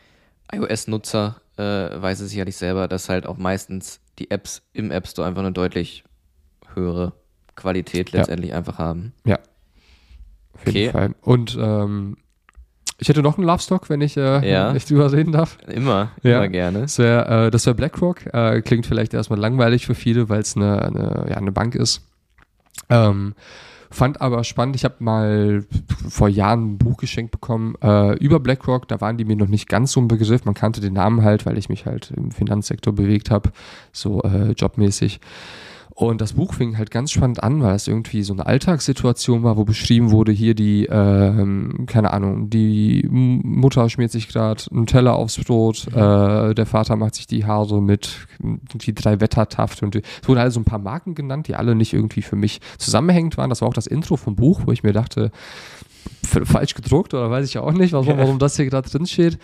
[0.51, 5.27] iOS-Nutzer äh, weiß es sicherlich selber, dass halt auch meistens die Apps im App Store
[5.27, 6.03] einfach eine deutlich
[6.73, 7.13] höhere
[7.57, 8.57] Qualität letztendlich ja.
[8.57, 9.11] einfach haben.
[9.25, 9.39] Ja.
[10.53, 10.91] Auf jeden okay.
[10.91, 11.15] Fall.
[11.21, 12.15] Und ähm,
[12.99, 14.69] ich hätte noch einen Love Stock, wenn ich, äh, ja.
[14.69, 15.57] wenn ich drüber reden darf.
[15.67, 16.37] Immer, ja.
[16.37, 16.81] immer gerne.
[16.81, 18.33] Das wäre äh, wär BlackRock.
[18.33, 22.07] Äh, klingt vielleicht erstmal langweilig für viele, weil es eine, eine, ja, eine Bank ist.
[22.89, 23.35] Ähm,
[23.91, 24.75] fand aber spannend.
[24.75, 25.65] Ich habe mal
[26.09, 28.87] vor Jahren ein Buch geschenkt bekommen äh, über BlackRock.
[28.87, 30.45] Da waren die mir noch nicht ganz so ein Begriff.
[30.45, 33.51] Man kannte den Namen halt, weil ich mich halt im Finanzsektor bewegt habe,
[33.91, 35.19] so äh, jobmäßig.
[35.99, 39.57] Und das Buch fing halt ganz spannend an, weil es irgendwie so eine Alltagssituation war,
[39.57, 45.15] wo beschrieben wurde, hier die, ähm, keine Ahnung, die Mutter schmiert sich gerade einen Teller
[45.15, 45.97] aufs Brot, mhm.
[45.97, 48.27] äh, der Vater macht sich die Haare mit
[48.75, 51.93] die drei Wettertaft und es wurden halt so ein paar Marken genannt, die alle nicht
[51.93, 53.49] irgendwie für mich zusammenhängend waren.
[53.49, 55.31] Das war auch das Intro vom Buch, wo ich mir dachte,
[56.23, 59.39] falsch gedruckt oder weiß ich ja auch nicht, warum, warum das hier gerade drin steht.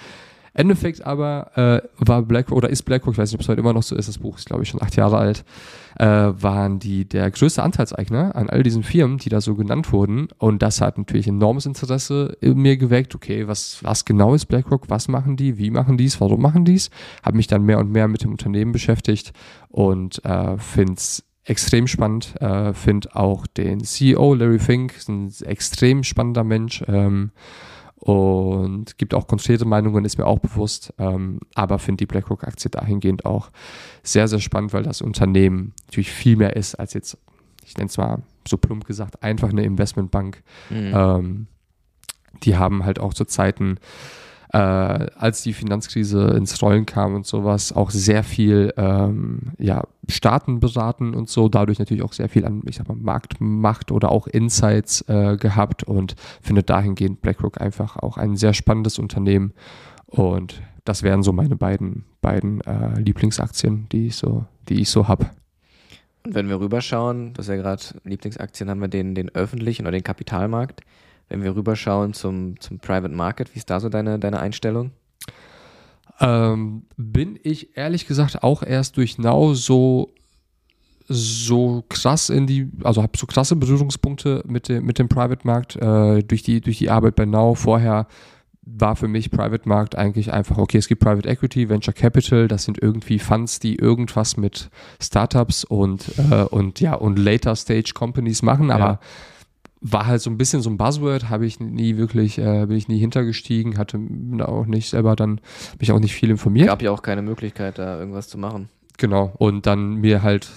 [0.53, 3.73] Endeffekt aber äh, war BlackRock oder ist BlackRock, ich weiß nicht, ob es heute immer
[3.73, 5.43] noch so ist, das Buch ist glaube ich schon acht Jahre alt,
[5.97, 10.27] äh, waren die der größte Anteilseigner an all diesen Firmen, die da so genannt wurden.
[10.37, 13.15] Und das hat natürlich enormes Interesse in mir geweckt.
[13.15, 14.89] Okay, was, was genau ist BlackRock?
[14.89, 15.57] Was machen die?
[15.57, 16.19] Wie machen die es?
[16.21, 16.89] Warum machen die es?
[17.23, 19.33] Habe mich dann mehr und mehr mit dem Unternehmen beschäftigt
[19.69, 22.39] und äh, finde es extrem spannend.
[22.41, 26.83] Äh, finde auch den CEO Larry Fink, ein extrem spannender Mensch.
[26.87, 27.31] Ähm,
[28.03, 33.23] und gibt auch konkrete Meinungen, ist mir auch bewusst, ähm, aber finde die BlackRock-Aktie dahingehend
[33.23, 33.49] auch
[34.03, 37.17] sehr, sehr spannend, weil das Unternehmen natürlich viel mehr ist als jetzt,
[37.65, 40.43] ich nenne es mal so plump gesagt, einfach eine Investmentbank.
[40.69, 40.91] Mhm.
[40.93, 41.47] Ähm,
[42.43, 43.77] die haben halt auch zu Zeiten
[44.53, 50.59] äh, als die Finanzkrise ins Rollen kam und sowas, auch sehr viel ähm, ja, Staaten
[50.59, 54.27] beraten und so, dadurch natürlich auch sehr viel an, ich sag mal, Marktmacht oder auch
[54.27, 59.53] Insights äh, gehabt und findet dahingehend BlackRock einfach auch ein sehr spannendes Unternehmen
[60.05, 65.07] und das wären so meine beiden, beiden äh, Lieblingsaktien, die ich so, die ich so
[65.07, 65.31] habe.
[66.25, 69.93] Und wenn wir rüberschauen, das ist ja gerade Lieblingsaktien, haben wir den, den öffentlichen oder
[69.93, 70.81] den Kapitalmarkt
[71.29, 74.91] wenn wir rüberschauen zum, zum Private Market, wie ist da so deine, deine Einstellung?
[76.19, 80.13] Ähm, bin ich ehrlich gesagt auch erst durch Now so
[81.07, 86.23] so krass in die, also habe so krasse Berührungspunkte mit dem, mit dem Private-Markt äh,
[86.23, 87.55] durch, die, durch die Arbeit bei Now.
[87.55, 88.07] Vorher
[88.65, 92.63] war für mich Private Markt eigentlich einfach, okay, es gibt Private Equity, Venture Capital, das
[92.63, 94.69] sind irgendwie Funds, die irgendwas mit
[95.01, 98.99] Startups und, äh, und ja, und Later Stage Companies machen, aber ja.
[99.83, 102.87] War halt so ein bisschen so ein Buzzword, habe ich nie wirklich, äh, bin ich
[102.87, 103.99] nie hintergestiegen, hatte
[104.39, 105.41] auch nicht selber dann,
[105.79, 106.67] mich auch nicht viel informiert.
[106.67, 108.69] Gab ja auch keine Möglichkeit, da irgendwas zu machen.
[108.97, 110.49] Genau, und dann mir halt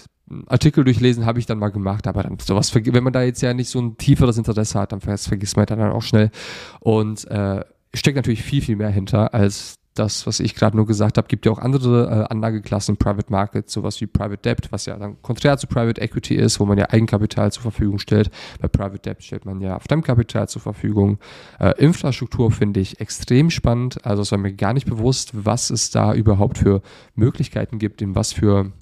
[0.47, 3.55] Artikel durchlesen habe ich dann mal gemacht, aber dann sowas, wenn man da jetzt ja
[3.55, 6.31] nicht so ein tieferes Interesse hat, dann vergisst man dann auch schnell.
[6.81, 11.19] Und äh, steckt natürlich viel, viel mehr hinter als das, was ich gerade nur gesagt
[11.19, 11.29] habe.
[11.29, 15.21] Gibt ja auch andere äh, Anlageklassen, Private Markets, sowas wie Private Debt, was ja dann
[15.23, 18.31] konträr zu Private Equity ist, wo man ja Eigenkapital zur Verfügung stellt.
[18.61, 21.19] Bei Private Debt stellt man ja Fremdkapital zur Verfügung.
[21.59, 24.05] Äh, Infrastruktur finde ich extrem spannend.
[24.05, 26.83] Also es war mir gar nicht bewusst, was es da überhaupt für
[27.15, 28.73] Möglichkeiten gibt, in was für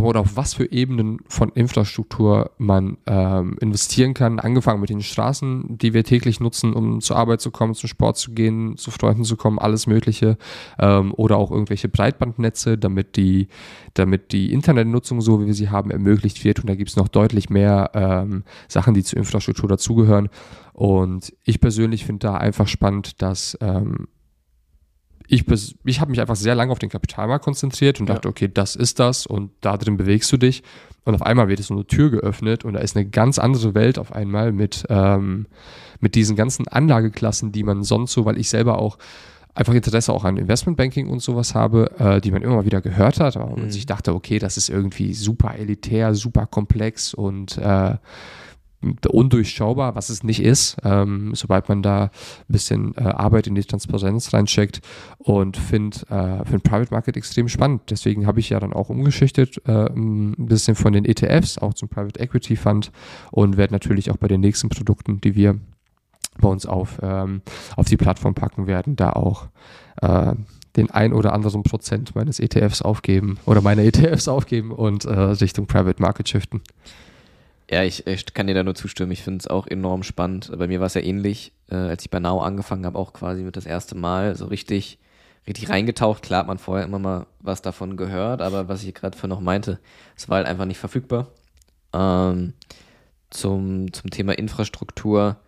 [0.00, 4.38] oder auf was für Ebenen von Infrastruktur man ähm, investieren kann.
[4.38, 8.16] Angefangen mit den Straßen, die wir täglich nutzen, um zur Arbeit zu kommen, zum Sport
[8.16, 10.38] zu gehen, zu Freunden zu kommen, alles Mögliche.
[10.78, 13.48] Ähm, oder auch irgendwelche Breitbandnetze, damit die,
[13.94, 16.60] damit die Internetnutzung, so wie wir sie haben, ermöglicht wird.
[16.60, 20.28] Und da gibt es noch deutlich mehr ähm, Sachen, die zur Infrastruktur dazugehören.
[20.72, 24.08] Und ich persönlich finde da einfach spannend, dass ähm,
[25.28, 25.44] ich,
[25.84, 28.30] ich habe mich einfach sehr lange auf den Kapitalmarkt konzentriert und dachte, ja.
[28.30, 30.62] okay, das ist das und da drin bewegst du dich.
[31.04, 33.74] Und auf einmal wird es so eine Tür geöffnet und da ist eine ganz andere
[33.74, 35.46] Welt auf einmal mit, ähm,
[36.00, 38.98] mit diesen ganzen Anlageklassen, die man sonst so, weil ich selber auch
[39.54, 43.20] einfach Interesse auch an Investmentbanking und sowas habe, äh, die man immer mal wieder gehört
[43.20, 43.62] hat, aber mhm.
[43.62, 47.96] man sich dachte, okay, das ist irgendwie super elitär, super komplex und äh,
[49.08, 52.10] undurchschaubar, was es nicht ist, ähm, sobald man da ein
[52.48, 54.80] bisschen äh, Arbeit in die Transparenz reincheckt
[55.18, 57.82] und finde äh, find Private Market extrem spannend.
[57.90, 61.88] Deswegen habe ich ja dann auch umgeschichtet, äh, ein bisschen von den ETFs auch zum
[61.88, 62.92] Private Equity Fund
[63.30, 65.58] und werde natürlich auch bei den nächsten Produkten, die wir
[66.40, 67.42] bei uns auf, ähm,
[67.76, 69.48] auf die Plattform packen werden, da auch
[70.00, 70.34] äh,
[70.76, 75.66] den ein oder anderen Prozent meines ETFs aufgeben oder meine ETFs aufgeben und äh, Richtung
[75.66, 76.62] Private Market shiften.
[77.72, 79.12] Ja, ich, ich, kann dir da nur zustimmen.
[79.12, 80.52] Ich finde es auch enorm spannend.
[80.58, 83.42] Bei mir war es ja ähnlich, äh, als ich bei Now angefangen habe, auch quasi
[83.42, 84.98] mit das erste Mal so richtig,
[85.46, 86.22] richtig reingetaucht.
[86.22, 89.40] Klar hat man vorher immer mal was davon gehört, aber was ich gerade für noch
[89.40, 89.78] meinte,
[90.18, 91.28] es war halt einfach nicht verfügbar.
[91.94, 92.52] Ähm,
[93.30, 95.38] zum, zum Thema Infrastruktur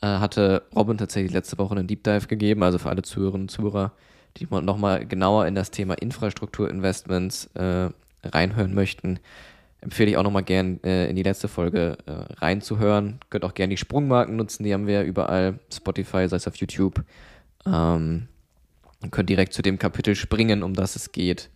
[0.00, 3.50] äh, hatte Robin tatsächlich letzte Woche einen Deep Dive gegeben, also für alle Zuhörerinnen und
[3.50, 3.92] Zuhörer,
[4.38, 7.90] die nochmal genauer in das Thema Infrastrukturinvestments äh,
[8.24, 9.20] reinhören möchten
[9.80, 13.20] empfehle ich auch nochmal gern äh, in die letzte Folge äh, reinzuhören.
[13.30, 17.04] Könnt auch gerne die Sprungmarken nutzen, die haben wir überall, Spotify, sei es auf YouTube.
[17.66, 18.28] Ähm,
[19.02, 21.50] und könnt direkt zu dem Kapitel springen, um das es geht.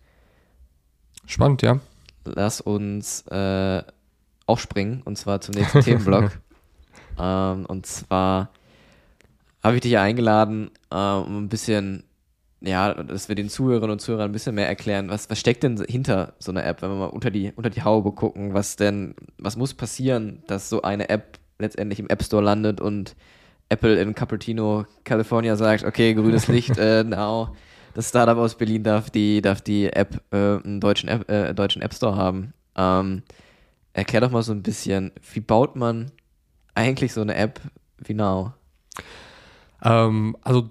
[1.25, 1.79] Spannend, ja.
[2.23, 3.83] Lass uns äh,
[4.45, 6.31] auch springen, und zwar zum nächsten Themenblock.
[7.19, 8.51] Ähm, und zwar
[9.63, 12.03] habe ich dich ja eingeladen, äh, um ein bisschen
[12.61, 15.83] ja, dass wir den Zuhörerinnen und Zuhörern ein bisschen mehr erklären, was, was steckt denn
[15.87, 19.15] hinter so einer App, wenn wir mal unter die, unter die Haube gucken, was denn,
[19.39, 23.15] was muss passieren, dass so eine App letztendlich im App Store landet und
[23.69, 27.55] Apple in Cupertino, California sagt, okay, grünes Licht, äh, now,
[27.93, 31.81] das Startup aus Berlin darf die, darf die App äh, einen deutschen App, äh, deutschen
[31.81, 32.53] App Store haben.
[32.75, 33.23] Ähm,
[33.93, 36.11] erklär doch mal so ein bisschen, wie baut man
[36.75, 37.59] eigentlich so eine App
[37.97, 38.53] wie Now?
[39.83, 40.69] Ähm, also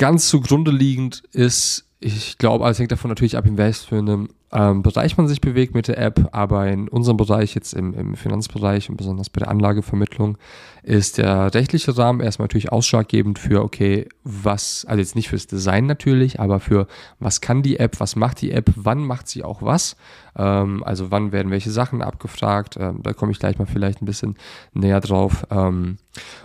[0.00, 5.18] ganz zugrunde liegend ist, ich glaube, alles hängt davon natürlich ab, in welchem ähm, Bereich
[5.18, 8.96] man sich bewegt mit der App, aber in unserem Bereich, jetzt im, im Finanzbereich und
[8.96, 10.38] besonders bei der Anlagevermittlung,
[10.82, 15.84] ist der rechtliche Rahmen erstmal natürlich ausschlaggebend für, okay, was, also jetzt nicht fürs Design
[15.84, 16.86] natürlich, aber für
[17.18, 19.96] was kann die App, was macht die App, wann macht sie auch was,
[20.34, 24.06] ähm, also wann werden welche Sachen abgefragt, ähm, da komme ich gleich mal vielleicht ein
[24.06, 24.36] bisschen
[24.72, 25.46] näher drauf.
[25.50, 25.98] Ähm,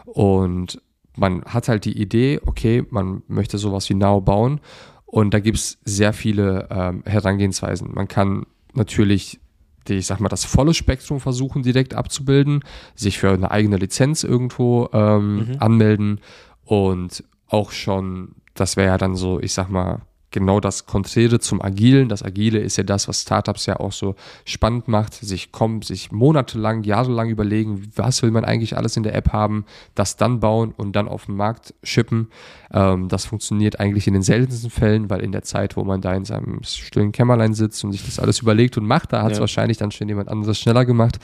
[0.03, 0.81] und
[1.15, 4.60] man hat halt die Idee, okay, man möchte sowas wie Now bauen
[5.06, 7.93] und da gibt es sehr viele ähm, Herangehensweisen.
[7.93, 9.39] Man kann natürlich
[9.88, 12.62] die, ich sag mal, das volle Spektrum versuchen direkt abzubilden,
[12.95, 15.56] sich für eine eigene Lizenz irgendwo ähm, mhm.
[15.60, 16.21] anmelden
[16.63, 20.01] und auch schon, das wäre ja dann so, ich sag mal,
[20.36, 22.10] genau das Konträre zum Agilen.
[22.10, 26.12] Das Agile ist ja das, was Startups ja auch so spannend macht, sich kommen, sich
[26.12, 30.74] monatelang, jahrelang überlegen, was will man eigentlich alles in der App haben, das dann bauen
[30.76, 32.28] und dann auf den Markt schippen.
[32.71, 36.13] Ähm, das funktioniert eigentlich in den seltensten Fällen, weil in der Zeit, wo man da
[36.13, 39.38] in seinem stillen Kämmerlein sitzt und sich das alles überlegt und macht, da hat es
[39.38, 39.41] ja.
[39.41, 41.17] wahrscheinlich dann schon jemand anderes schneller gemacht.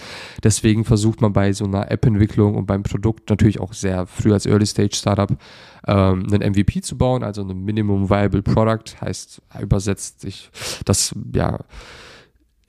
[0.44, 4.46] Deswegen versucht man bei so einer App-Entwicklung und beim Produkt natürlich auch sehr früh als
[4.46, 5.38] Early-Stage-Startup
[5.88, 10.50] ähm, einen MVP zu bauen, also ein Minimum Viable Product, heißt übersetzt sich
[10.86, 11.60] das, ja,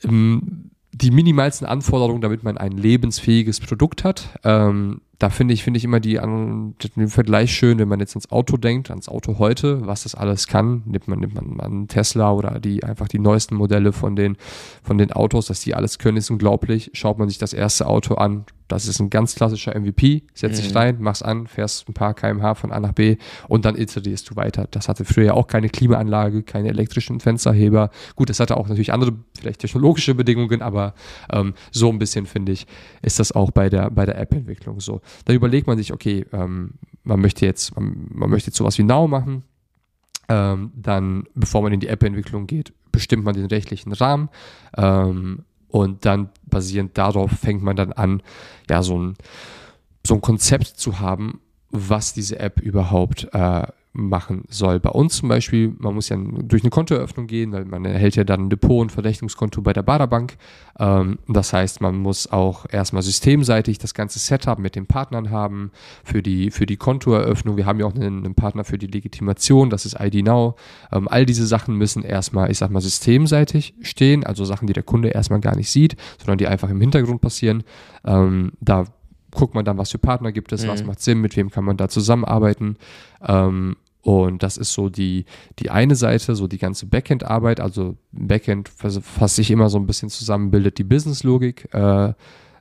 [0.05, 4.39] die minimalsten Anforderungen, damit man ein lebensfähiges Produkt hat.
[4.45, 8.33] Ähm, da finde ich, finde ich immer die, den Vergleich schön, wenn man jetzt ans
[8.33, 10.83] Auto denkt, ans Auto heute, was das alles kann.
[10.85, 14.37] Nimmt man, nimmt man einen Tesla oder die, einfach die neuesten Modelle von den,
[14.83, 16.91] von den Autos, dass die alles können, ist unglaublich.
[16.95, 20.23] Schaut man sich das erste Auto an, das ist ein ganz klassischer MVP.
[20.35, 20.77] Setz dich mhm.
[20.77, 23.17] rein, mach's an, fährst ein paar kmh von A nach B
[23.49, 24.67] und dann iterierst du weiter.
[24.71, 27.91] Das hatte früher ja auch keine Klimaanlage, keine elektrischen Fensterheber.
[28.17, 30.95] Gut, das hatte auch natürlich andere, vielleicht technologische Bedingungen, aber
[31.31, 32.67] ähm, so ein bisschen, finde ich,
[33.03, 35.03] ist das auch bei der, bei der App-Entwicklung so.
[35.25, 38.85] Da überlegt man sich, okay, ähm, man möchte jetzt, man, man möchte jetzt sowas wie
[38.85, 39.45] Now machen.
[40.29, 44.29] Ähm, dann, bevor man in die App-Entwicklung geht, bestimmt man den rechtlichen Rahmen.
[44.77, 48.23] Ähm, und dann basierend darauf fängt man dann an,
[48.69, 49.15] ja, so ein,
[50.07, 54.81] so ein Konzept zu haben, was diese App überhaupt äh, machen soll.
[54.81, 58.25] Bei uns zum Beispiel, man muss ja durch eine Kontoeröffnung gehen, weil man erhält ja
[58.25, 60.37] dann ein Depot- und Verdächtigungskonto bei der Baderbank.
[60.79, 65.73] Ähm, das heißt, man muss auch erstmal systemseitig das ganze Setup mit den Partnern haben
[66.05, 67.59] für die, für die Kontoeröffnung.
[67.59, 70.57] Wir haben ja auch einen, einen Partner für die Legitimation, das ist ID Now.
[70.91, 74.85] Ähm, all diese Sachen müssen erstmal, ich sag mal, systemseitig stehen, also Sachen, die der
[74.85, 77.63] Kunde erstmal gar nicht sieht, sondern die einfach im Hintergrund passieren.
[78.05, 78.87] Ähm, da
[79.33, 80.69] guckt man dann, was für Partner gibt es, mhm.
[80.69, 82.77] was macht Sinn, mit wem kann man da zusammenarbeiten.
[83.27, 85.25] Ähm, und das ist so die,
[85.61, 87.61] die eine Seite, so die ganze Backend-Arbeit.
[87.61, 92.13] Also Backend fasst sich immer so ein bisschen zusammen, bildet die Business-Logik äh,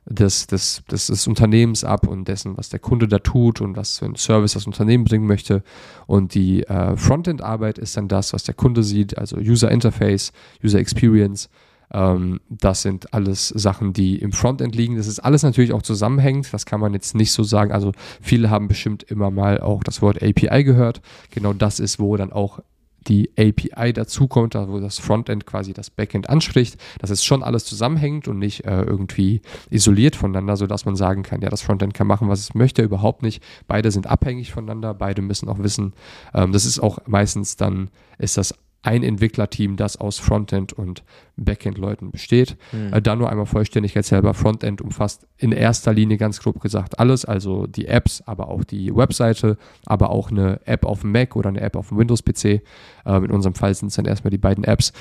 [0.04, 3.98] des, des, des, des Unternehmens ab und dessen, was der Kunde da tut und was
[3.98, 5.64] für ein Service das Unternehmen bringen möchte.
[6.06, 10.78] Und die äh, Frontend-Arbeit ist dann das, was der Kunde sieht, also User Interface, User
[10.78, 11.48] Experience.
[11.92, 14.96] Ähm, das sind alles Sachen, die im Frontend liegen.
[14.96, 16.52] Das ist alles natürlich auch zusammenhängend.
[16.52, 17.72] Das kann man jetzt nicht so sagen.
[17.72, 21.00] Also viele haben bestimmt immer mal auch das Wort API gehört.
[21.30, 22.60] Genau das ist, wo dann auch
[23.08, 26.76] die API dazukommt, wo das Frontend quasi das Backend anspricht.
[27.00, 31.40] Das ist schon alles zusammenhängend und nicht äh, irgendwie isoliert voneinander, sodass man sagen kann,
[31.40, 33.42] ja, das Frontend kann machen, was es möchte, überhaupt nicht.
[33.66, 35.94] Beide sind abhängig voneinander, beide müssen auch wissen.
[36.34, 41.04] Ähm, das ist auch meistens dann, ist das ein Entwicklerteam, das aus Frontend und
[41.36, 42.56] Backend-Leuten besteht.
[42.72, 42.92] Mhm.
[42.92, 44.34] Äh, dann nur einmal Vollständigkeit selber.
[44.34, 48.94] Frontend umfasst in erster Linie ganz grob gesagt alles, also die Apps, aber auch die
[48.94, 52.62] Webseite, aber auch eine App auf dem Mac oder eine App auf dem Windows-PC.
[53.06, 54.92] Ähm, in unserem Fall sind es dann erstmal die beiden Apps.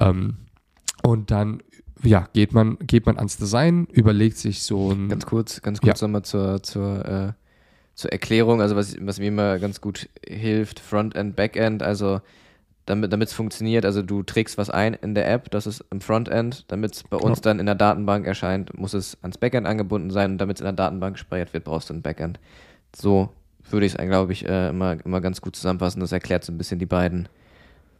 [0.00, 0.38] Ähm,
[1.04, 1.62] und dann
[2.02, 5.08] ja, geht man, geht man ans Design, überlegt sich so ein.
[5.08, 6.08] Ganz kurz, ganz kurz ja.
[6.08, 7.32] nochmal zur, zur, äh,
[7.94, 12.20] zur Erklärung, also was, was mir immer ganz gut hilft, Frontend, Backend, also
[12.86, 13.84] damit es funktioniert.
[13.84, 17.16] Also du trägst was ein in der App, das ist im Frontend, damit es bei
[17.16, 17.42] uns ja.
[17.42, 20.64] dann in der Datenbank erscheint, muss es ans Backend angebunden sein und damit es in
[20.66, 22.40] der Datenbank gespeichert wird, brauchst du ein Backend.
[22.94, 23.30] So
[23.70, 26.00] würde ich es, glaube ich, äh, immer, immer ganz gut zusammenfassen.
[26.00, 27.28] Das erklärt so ein bisschen die beiden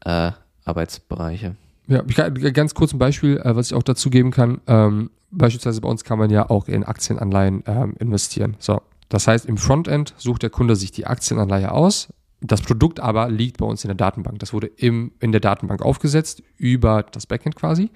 [0.05, 0.33] äh,
[0.65, 1.57] Arbeitsbereiche.
[1.87, 4.61] Ja, ich kann, ganz kurz ein Beispiel, äh, was ich auch dazu geben kann.
[4.67, 8.57] Ähm, beispielsweise bei uns kann man ja auch in Aktienanleihen ähm, investieren.
[8.59, 12.09] So, das heißt, im Frontend sucht der Kunde sich die Aktienanleihe aus,
[12.43, 14.39] das Produkt aber liegt bei uns in der Datenbank.
[14.41, 17.91] Das wurde im, in der Datenbank aufgesetzt, über das Backend quasi.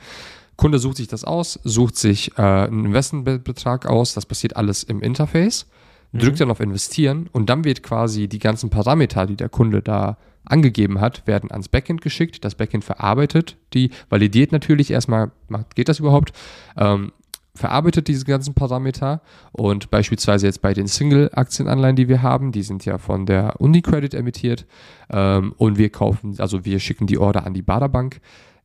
[0.56, 5.02] Kunde sucht sich das aus, sucht sich äh, einen Investmentbetrag aus, das passiert alles im
[5.02, 5.66] Interface,
[6.12, 6.18] mhm.
[6.18, 10.16] drückt dann auf Investieren und dann wird quasi die ganzen Parameter, die der Kunde da
[10.44, 12.44] angegeben hat, werden ans Backend geschickt.
[12.44, 15.32] Das Backend verarbeitet die, validiert natürlich erstmal,
[15.74, 16.32] geht das überhaupt,
[16.76, 17.12] ähm,
[17.56, 19.20] verarbeitet diese ganzen Parameter
[19.52, 24.14] und beispielsweise jetzt bei den Single-Aktienanleihen, die wir haben, die sind ja von der Unicredit
[24.14, 24.66] emittiert
[25.10, 28.20] ähm, und wir kaufen, also wir schicken die Order an die Baderbank.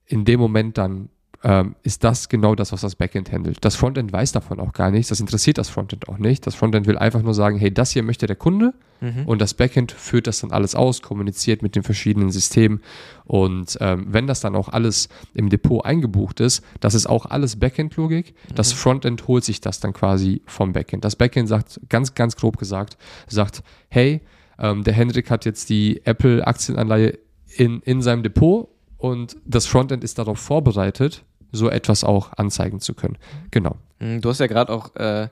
[0.05, 1.09] In dem Moment dann
[1.43, 3.57] ähm, ist das genau das, was das Backend handelt.
[3.61, 6.45] Das Frontend weiß davon auch gar nichts, das interessiert das Frontend auch nicht.
[6.45, 9.23] Das Frontend will einfach nur sagen, hey, das hier möchte der Kunde mhm.
[9.25, 12.81] und das Backend führt das dann alles aus, kommuniziert mit den verschiedenen Systemen
[13.31, 17.57] und ähm, wenn das dann auch alles im Depot eingebucht ist, das ist auch alles
[17.57, 18.33] Backend-Logik.
[18.33, 18.55] Mhm.
[18.55, 21.05] Das Frontend holt sich das dann quasi vom Backend.
[21.05, 22.97] Das Backend sagt, ganz, ganz grob gesagt,
[23.29, 24.19] sagt, hey,
[24.59, 27.19] ähm, der Hendrik hat jetzt die Apple-Aktienanleihe
[27.55, 28.67] in, in seinem Depot
[28.97, 33.17] und das Frontend ist darauf vorbereitet, so etwas auch anzeigen zu können.
[33.49, 33.77] Genau.
[33.99, 35.29] Mhm, du hast ja gerade auch äh,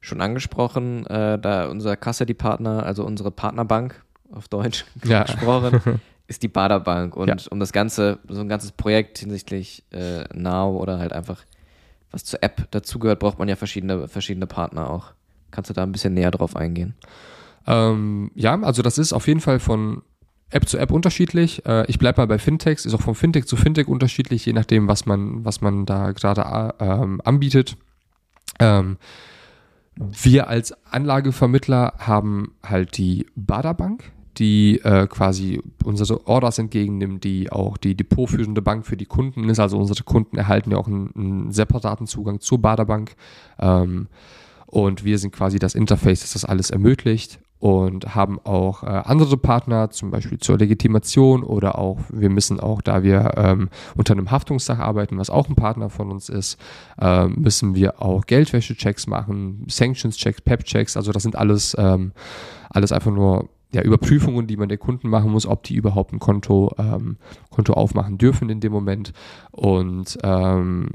[0.00, 4.00] schon angesprochen, äh, da unser Custody-Partner, also unsere Partnerbank
[4.30, 5.24] auf Deutsch ja.
[5.24, 6.00] gesprochen,
[6.32, 7.16] ist die Baderbank.
[7.16, 7.36] Und ja.
[7.50, 11.44] um das Ganze, so ein ganzes Projekt hinsichtlich äh, Now oder halt einfach
[12.10, 15.12] was zur App dazugehört, braucht man ja verschiedene, verschiedene Partner auch.
[15.50, 16.94] Kannst du da ein bisschen näher drauf eingehen?
[17.66, 20.02] Ähm, ja, also das ist auf jeden Fall von
[20.50, 21.64] App zu App unterschiedlich.
[21.64, 24.88] Äh, ich bleibe mal bei Fintechs, ist auch von Fintech zu Fintech unterschiedlich, je nachdem,
[24.88, 27.76] was man, was man da gerade ähm, anbietet.
[28.58, 28.98] Ähm,
[29.96, 37.76] wir als Anlagevermittler haben halt die Baderbank, die äh, quasi unsere Orders entgegennimmt, die auch
[37.76, 39.60] die depotführende Bank für die Kunden ist.
[39.60, 43.14] Also unsere Kunden erhalten ja auch einen, einen separaten Zugang zur Baderbank.
[43.58, 44.08] Ähm,
[44.66, 49.36] und wir sind quasi das Interface, das das alles ermöglicht und haben auch äh, andere
[49.36, 54.32] Partner, zum Beispiel zur Legitimation oder auch, wir müssen auch, da wir ähm, unter einem
[54.32, 56.58] Haftungsdach arbeiten, was auch ein Partner von uns ist,
[57.00, 62.10] äh, müssen wir auch Geldwäsche-Checks machen, Sanctions-Checks, PEP-Checks, also das sind alles, ähm,
[62.68, 66.18] alles einfach nur ja, Überprüfungen, die man der Kunden machen muss, ob die überhaupt ein
[66.18, 67.16] Konto, ähm,
[67.50, 69.12] Konto aufmachen dürfen in dem Moment.
[69.50, 70.90] Und ähm,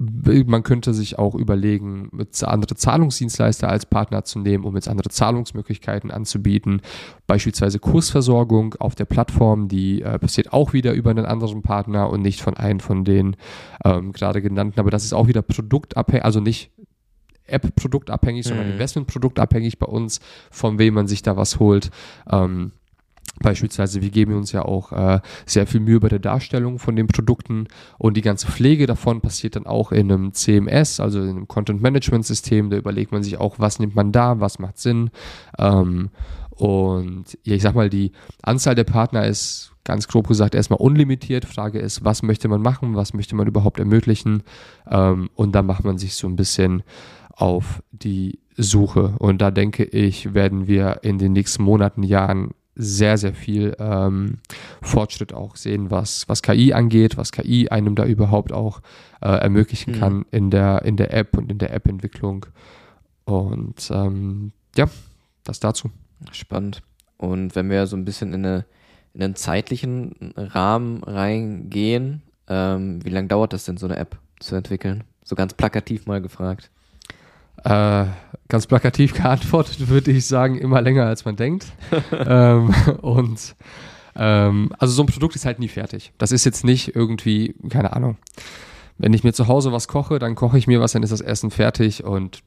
[0.00, 2.10] man könnte sich auch überlegen,
[2.42, 6.80] andere Zahlungsdienstleister als Partner zu nehmen, um jetzt andere Zahlungsmöglichkeiten anzubieten.
[7.26, 12.22] Beispielsweise Kursversorgung auf der Plattform, die äh, passiert auch wieder über einen anderen Partner und
[12.22, 13.36] nicht von einem von den
[13.84, 14.80] ähm, gerade genannten.
[14.80, 16.70] Aber das ist auch wieder produktabhängig, also nicht
[17.50, 18.72] App-produktabhängig, sondern mhm.
[18.72, 21.90] Investment-produktabhängig bei uns, von wem man sich da was holt.
[22.30, 22.72] Ähm,
[23.42, 27.06] Beispielsweise, wir geben uns ja auch äh, sehr viel Mühe bei der Darstellung von den
[27.06, 31.48] Produkten und die ganze Pflege davon passiert dann auch in einem CMS, also in einem
[31.48, 32.68] Content Management System.
[32.68, 35.10] Da überlegt man sich auch, was nimmt man da, was macht Sinn.
[35.58, 36.10] Ähm,
[36.50, 41.46] und ja, ich sag mal, die Anzahl der Partner ist ganz grob gesagt erstmal unlimitiert.
[41.46, 44.42] Frage ist, was möchte man machen, was möchte man überhaupt ermöglichen?
[44.86, 46.82] Ähm, und dann macht man sich so ein bisschen
[47.40, 49.14] auf die Suche.
[49.18, 54.38] Und da denke ich, werden wir in den nächsten Monaten, Jahren sehr, sehr viel ähm,
[54.80, 58.80] Fortschritt auch sehen, was, was KI angeht, was KI einem da überhaupt auch
[59.20, 59.98] äh, ermöglichen mhm.
[59.98, 62.46] kann in der, in der App und in der App-Entwicklung.
[63.24, 64.88] Und ähm, ja,
[65.44, 65.90] das dazu.
[66.32, 66.82] Spannend.
[67.16, 68.64] Und wenn wir so ein bisschen in, eine,
[69.12, 74.56] in einen zeitlichen Rahmen reingehen, ähm, wie lange dauert das denn, so eine App zu
[74.56, 75.04] entwickeln?
[75.22, 76.70] So ganz plakativ mal gefragt.
[77.64, 78.06] Äh,
[78.48, 81.66] ganz plakativ geantwortet würde ich sagen, immer länger als man denkt.
[82.12, 83.54] ähm, und
[84.16, 86.12] ähm, also so ein Produkt ist halt nie fertig.
[86.18, 88.18] Das ist jetzt nicht irgendwie, keine Ahnung.
[88.98, 91.22] Wenn ich mir zu Hause was koche, dann koche ich mir was, dann ist das
[91.22, 92.42] Essen fertig und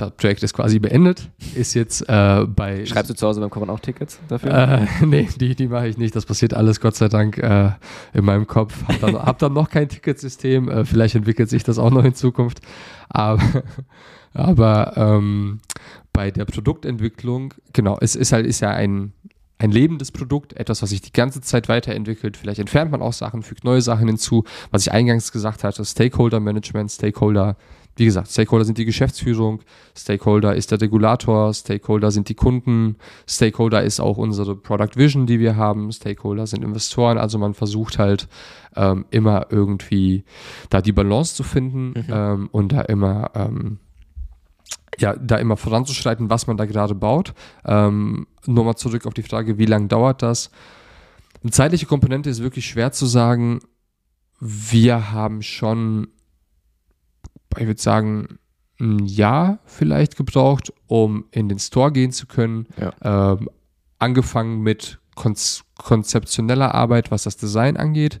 [0.00, 1.30] das Projekt ist quasi beendet.
[1.54, 2.86] Ist jetzt äh, bei.
[2.86, 4.50] Schreibst du zu Hause beim Kochen auch Tickets dafür?
[4.50, 6.16] Äh, nee, die, die mache ich nicht.
[6.16, 7.72] Das passiert alles Gott sei Dank äh,
[8.14, 8.74] in meinem Kopf.
[8.88, 10.70] Hab dann, hab dann noch kein Ticketsystem.
[10.70, 12.60] Äh, vielleicht entwickelt sich das auch noch in Zukunft.
[13.10, 13.42] Aber
[14.32, 15.60] aber ähm,
[16.12, 19.12] bei der Produktentwicklung, genau, es ist halt, ist ja ein,
[19.58, 22.36] ein lebendes Produkt, etwas, was sich die ganze Zeit weiterentwickelt.
[22.36, 24.44] Vielleicht entfernt man auch Sachen, fügt neue Sachen hinzu.
[24.70, 27.56] Was ich eingangs gesagt hatte, Stakeholder Management, Stakeholder,
[27.96, 29.60] wie gesagt, Stakeholder sind die Geschäftsführung,
[29.94, 32.96] Stakeholder ist der Regulator, Stakeholder sind die Kunden,
[33.28, 37.18] Stakeholder ist auch unsere Product Vision, die wir haben, Stakeholder sind Investoren.
[37.18, 38.28] Also man versucht halt
[38.76, 40.24] ähm, immer irgendwie
[40.70, 42.04] da die Balance zu finden mhm.
[42.08, 43.78] ähm, und da immer ähm,
[45.00, 47.34] ja, da immer voranzuschreiten, was man da gerade baut.
[47.64, 50.50] Ähm, nur mal zurück auf die Frage, wie lange dauert das?
[51.42, 53.60] Eine zeitliche Komponente ist wirklich schwer zu sagen.
[54.40, 56.08] Wir haben schon,
[57.56, 58.38] ich würde sagen,
[58.78, 62.66] ein Jahr vielleicht gebraucht, um in den Store gehen zu können.
[62.78, 63.32] Ja.
[63.32, 63.48] Ähm,
[63.98, 68.20] angefangen mit konzeptioneller Arbeit, was das Design angeht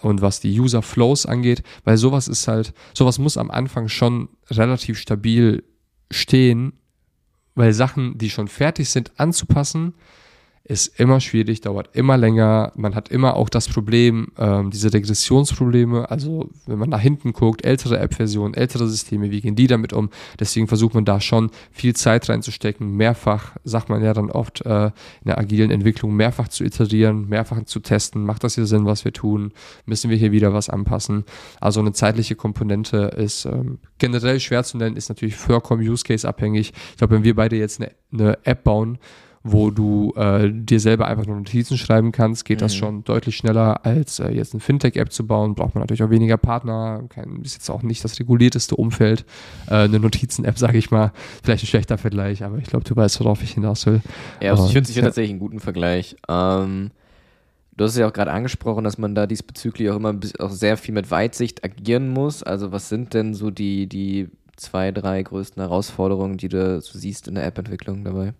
[0.00, 4.30] und was die User Flows angeht, weil sowas ist halt, sowas muss am Anfang schon
[4.50, 5.62] relativ stabil
[6.10, 6.72] stehen,
[7.54, 9.94] weil Sachen, die schon fertig sind, anzupassen,
[10.68, 12.72] ist immer schwierig, dauert immer länger.
[12.76, 16.10] Man hat immer auch das Problem, ähm, diese Regressionsprobleme.
[16.10, 20.10] Also wenn man nach hinten guckt, ältere App-Versionen, ältere Systeme, wie gehen die damit um?
[20.38, 24.86] Deswegen versucht man da schon viel Zeit reinzustecken, mehrfach, sagt man ja dann oft äh,
[24.88, 24.92] in
[25.24, 28.24] der agilen Entwicklung, mehrfach zu iterieren, mehrfach zu testen.
[28.24, 29.52] Macht das hier Sinn, was wir tun?
[29.86, 31.24] Müssen wir hier wieder was anpassen?
[31.62, 36.28] Also eine zeitliche Komponente ist ähm, generell schwer zu nennen, ist natürlich vollkommen Use Case
[36.28, 36.74] abhängig.
[36.90, 38.98] Ich glaube, wenn wir beide jetzt eine, eine App bauen,
[39.52, 42.62] wo du äh, dir selber einfach nur Notizen schreiben kannst, geht mhm.
[42.62, 45.54] das schon deutlich schneller, als äh, jetzt eine Fintech-App zu bauen.
[45.54, 49.24] Braucht man natürlich auch weniger Partner, kein, ist jetzt auch nicht das regulierteste Umfeld.
[49.68, 53.20] Äh, eine Notizen-App, sage ich mal, vielleicht ein schlechter Vergleich, aber ich glaube, du weißt,
[53.20, 54.00] worauf ich hinaus will.
[54.40, 55.02] Ja, also ich finde es ja.
[55.02, 56.16] tatsächlich einen guten Vergleich.
[56.28, 56.90] Ähm,
[57.76, 60.76] du hast es ja auch gerade angesprochen, dass man da diesbezüglich auch immer auch sehr
[60.76, 62.42] viel mit Weitsicht agieren muss.
[62.42, 67.28] Also was sind denn so die, die zwei, drei größten Herausforderungen, die du so siehst
[67.28, 68.34] in der App-Entwicklung dabei?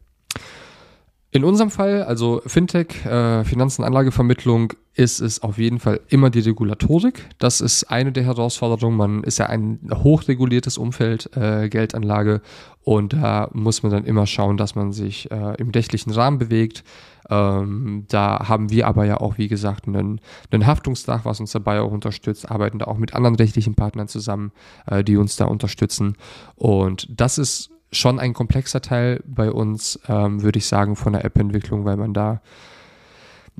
[1.30, 6.40] In unserem Fall, also Fintech, äh, Finanzen, Anlagevermittlung, ist es auf jeden Fall immer die
[6.40, 7.28] Regulatorik.
[7.38, 8.96] Das ist eine der Herausforderungen.
[8.96, 12.40] Man ist ja ein hochreguliertes Umfeld, äh, Geldanlage,
[12.88, 16.84] und da muss man dann immer schauen, dass man sich äh, im rechtlichen Rahmen bewegt.
[17.28, 21.82] Ähm, da haben wir aber ja auch, wie gesagt, einen, einen Haftungsdach, was uns dabei
[21.82, 24.52] auch unterstützt, arbeiten da auch mit anderen rechtlichen Partnern zusammen,
[24.86, 26.16] äh, die uns da unterstützen.
[26.56, 31.24] Und das ist schon ein komplexer Teil bei uns, ähm, würde ich sagen, von der
[31.24, 32.40] App-Entwicklung, weil man da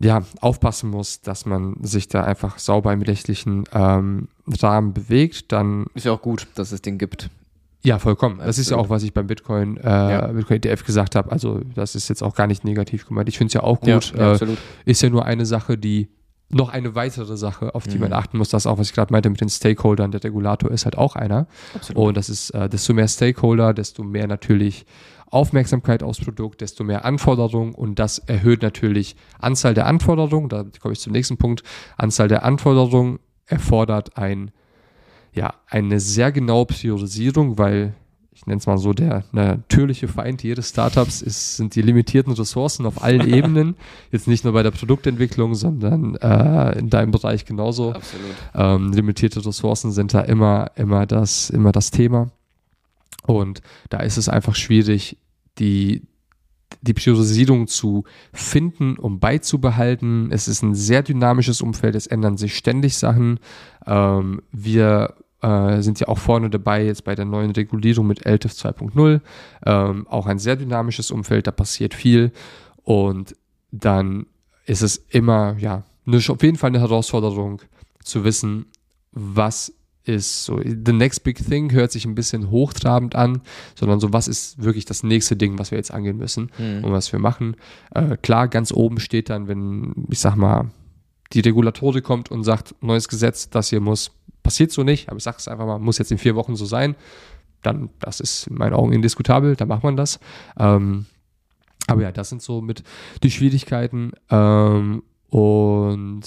[0.01, 5.87] ja, aufpassen muss, dass man sich da einfach sauber im rechtlichen ähm, Rahmen bewegt, dann.
[5.95, 7.31] Ist ja auch gut, dass es den gibt.
[7.83, 8.39] Ja, vollkommen.
[8.39, 10.27] Das ist ja auch, was ich beim Bitcoin, äh, ja.
[10.27, 11.31] Bitcoin ETF gesagt habe.
[11.33, 13.29] Also, das ist jetzt auch gar nicht negativ gemeint.
[13.29, 14.13] Ich finde es ja auch gut.
[14.17, 16.09] Ja, ja, äh, ist ja nur eine Sache, die
[16.51, 18.03] noch eine weitere Sache, auf die mhm.
[18.03, 20.87] man achten muss, das auch, was ich gerade meinte mit den Stakeholdern, der Regulator ist
[20.87, 21.47] halt auch einer.
[21.75, 22.09] Absolut.
[22.09, 24.87] Und das ist, äh, desto mehr Stakeholder, desto mehr natürlich
[25.31, 30.93] Aufmerksamkeit aufs Produkt, desto mehr Anforderungen und das erhöht natürlich Anzahl der Anforderungen, da komme
[30.93, 31.63] ich zum nächsten Punkt,
[31.99, 34.51] Anzahl der Anforderungen erfordert ein,
[35.35, 37.95] ja, eine sehr genaue Priorisierung, weil
[38.39, 42.87] ich nenne es mal so, der natürliche Feind jedes Startups ist, sind die limitierten Ressourcen
[42.87, 43.75] auf allen Ebenen.
[44.13, 47.95] Jetzt nicht nur bei der Produktentwicklung, sondern äh, in deinem Bereich genauso.
[47.95, 48.31] Absolut.
[48.55, 52.31] Ähm, limitierte Ressourcen sind da immer, immer das, immer das Thema.
[53.27, 53.61] Und
[53.91, 55.19] da ist es einfach schwierig,
[55.59, 56.03] die,
[56.81, 60.31] die Priorisierung zu finden, um beizubehalten.
[60.31, 63.41] Es ist ein sehr dynamisches Umfeld, es ändern sich ständig Sachen.
[63.85, 68.53] Ähm, wir äh, sind ja auch vorne dabei jetzt bei der neuen Regulierung mit LTIF
[68.53, 69.21] 2.0.
[69.65, 72.33] Ähm, auch ein sehr dynamisches Umfeld, da passiert viel.
[72.83, 73.37] Und
[73.71, 74.27] dann
[74.67, 77.63] ist es immer, ja, eine, auf jeden Fall eine Herausforderung
[78.03, 78.67] zu wissen,
[79.13, 79.73] was
[80.05, 83.43] ist so, the next big thing hört sich ein bisschen hochtrabend an,
[83.75, 86.85] sondern so, was ist wirklich das nächste Ding, was wir jetzt angehen müssen mhm.
[86.85, 87.57] und was wir machen.
[87.95, 90.71] Äh, klar, ganz oben steht dann, wenn, ich sag mal,
[91.35, 94.11] die Regulatorik kommt und sagt, neues Gesetz, das hier muss,
[94.49, 96.65] passiert so nicht, aber ich sage es einfach mal, muss jetzt in vier Wochen so
[96.65, 96.97] sein,
[97.61, 100.21] dann, das ist in meinen Augen indiskutabel, dann macht man das.
[100.59, 101.05] Ähm,
[101.87, 102.83] aber ja, das sind so mit
[103.23, 104.13] die Schwierigkeiten.
[104.31, 106.23] Ähm, und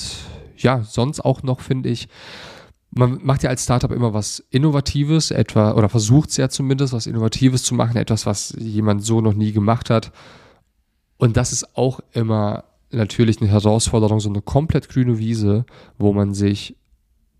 [0.55, 2.09] ja, sonst auch noch, finde ich,
[2.91, 7.07] man macht ja als Startup immer was Innovatives, etwa, oder versucht es ja zumindest, was
[7.07, 10.11] Innovatives zu machen, etwas, was jemand so noch nie gemacht hat.
[11.17, 15.65] Und das ist auch immer natürlich eine Herausforderung, so eine komplett grüne Wiese,
[15.97, 16.75] wo man sich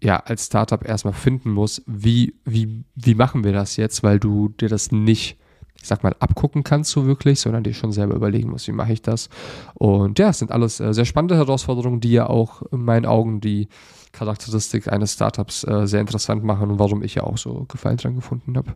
[0.01, 4.49] ja als Startup erstmal finden muss, wie, wie, wie machen wir das jetzt, weil du
[4.49, 5.37] dir das nicht,
[5.79, 8.93] ich sag mal, abgucken kannst so wirklich, sondern dir schon selber überlegen musst, wie mache
[8.93, 9.29] ich das.
[9.75, 13.41] Und ja, es sind alles äh, sehr spannende Herausforderungen, die ja auch in meinen Augen
[13.41, 13.67] die
[14.11, 18.15] Charakteristik eines Startups äh, sehr interessant machen und warum ich ja auch so Gefallen dran
[18.15, 18.73] gefunden habe.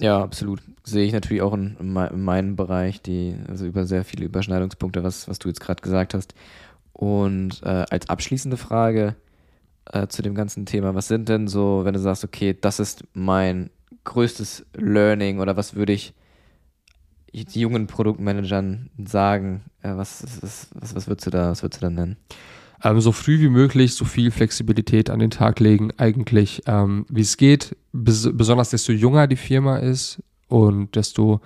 [0.00, 0.60] Ja, absolut.
[0.84, 5.26] Sehe ich natürlich auch in, in, meinem Bereich, die, also über sehr viele Überschneidungspunkte, was,
[5.26, 6.34] was du jetzt gerade gesagt hast.
[6.92, 9.16] Und äh, als abschließende Frage
[9.92, 13.04] äh, zu dem ganzen Thema, was sind denn so, wenn du sagst, okay, das ist
[13.12, 13.70] mein
[14.04, 16.14] größtes Learning oder was würde ich
[17.32, 19.62] jungen Produktmanagern sagen?
[19.82, 22.16] Äh, was, was, was, was würdest du da, was würdest du da nennen?
[22.82, 27.22] ähm, so früh wie möglich so viel Flexibilität an den Tag legen, eigentlich ähm, wie
[27.22, 27.76] es geht.
[27.92, 31.40] Bes besonders desto jünger die Firma ist und desto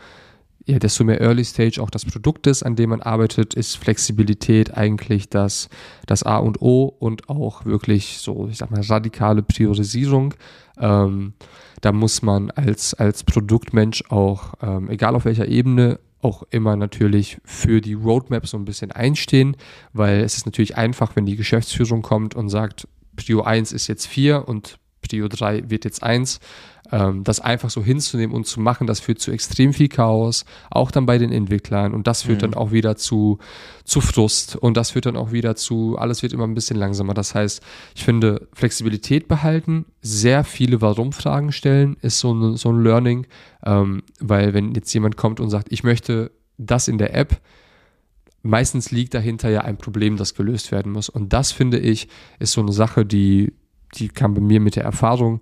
[0.67, 4.77] ja, desto mehr Early Stage auch das Produkt ist, an dem man arbeitet, ist Flexibilität
[4.77, 5.69] eigentlich das,
[6.07, 10.35] das A und O und auch wirklich so, ich sag mal, radikale Priorisierung.
[10.79, 11.35] Ähm,
[11.81, 17.39] da muss man als, als Produktmensch auch, ähm, egal auf welcher Ebene, auch immer natürlich
[17.45, 19.57] für die Roadmap so ein bisschen einstehen,
[19.93, 22.87] weil es ist natürlich einfach, wenn die Geschäftsführung kommt und sagt,
[23.17, 26.41] Prio 1 ist jetzt 4 und Prio 3 wird jetzt 1
[26.93, 30.91] ähm, das einfach so hinzunehmen und zu machen, das führt zu extrem viel Chaos, auch
[30.91, 32.53] dann bei den Entwicklern und das führt mhm.
[32.53, 33.39] dann auch wieder zu,
[33.85, 37.15] zu Frust und das führt dann auch wieder zu, alles wird immer ein bisschen langsamer.
[37.15, 37.63] Das heißt,
[37.95, 43.27] ich finde, Flexibilität behalten, sehr viele Warum-Fragen stellen, ist so, ein so ein Learning,
[43.65, 47.41] ähm, weil wenn jetzt jemand kommt und sagt, ich möchte das in der App,
[48.43, 51.09] meistens liegt dahinter ja ein Problem, das gelöst werden muss.
[51.09, 53.53] Und das finde ich, ist so eine Sache, die,
[53.95, 55.41] die kam bei mir mit der Erfahrung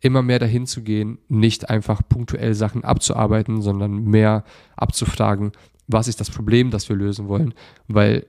[0.00, 4.44] immer mehr dahin zu gehen, nicht einfach punktuell Sachen abzuarbeiten, sondern mehr
[4.76, 5.52] abzufragen,
[5.86, 7.54] was ist das Problem, das wir lösen wollen,
[7.88, 8.26] weil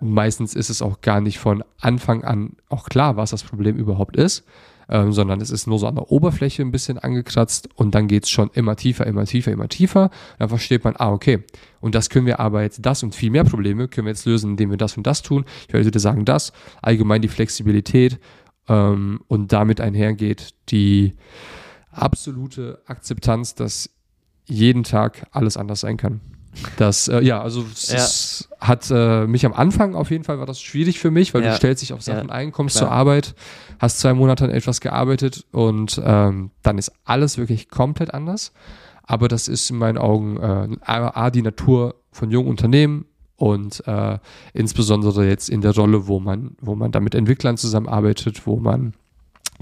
[0.00, 4.16] meistens ist es auch gar nicht von Anfang an auch klar, was das Problem überhaupt
[4.16, 4.44] ist,
[4.88, 8.24] ähm, sondern es ist nur so an der Oberfläche ein bisschen angekratzt und dann geht
[8.24, 10.10] es schon immer tiefer, immer tiefer, immer tiefer.
[10.38, 11.44] Dann versteht man, ah, okay,
[11.80, 14.52] und das können wir aber jetzt, das und viel mehr Probleme können wir jetzt lösen,
[14.52, 15.44] indem wir das und das tun.
[15.68, 16.52] Ich würde sagen, das,
[16.82, 18.18] allgemein die Flexibilität
[18.70, 21.14] ähm, und damit einhergeht die
[21.90, 23.90] absolute Akzeptanz, dass
[24.46, 26.20] jeden Tag alles anders sein kann.
[26.76, 28.66] Das, äh, ja, also es ja.
[28.66, 31.50] hat äh, mich am Anfang auf jeden Fall war das schwierig für mich, weil ja.
[31.50, 32.34] du stellst dich auf Sachen ja.
[32.34, 32.88] ein, kommst Klar.
[32.88, 33.34] zur Arbeit,
[33.78, 38.52] hast zwei Monate an etwas gearbeitet und ähm, dann ist alles wirklich komplett anders.
[39.04, 43.06] Aber das ist in meinen Augen äh, A, die Natur von jungen Unternehmen,
[43.40, 44.18] und äh,
[44.52, 48.92] insbesondere jetzt in der Rolle, wo man, wo man da mit Entwicklern zusammenarbeitet, wo man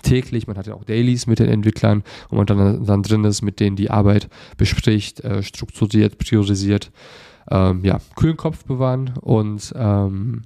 [0.03, 3.43] täglich, man hat ja auch Dailies mit den Entwicklern, wo man dann, dann drin ist,
[3.43, 6.91] mit denen die Arbeit bespricht, äh, strukturiert, priorisiert.
[7.53, 10.43] Ähm, ja, kühlen Kopf bewahren und ähm,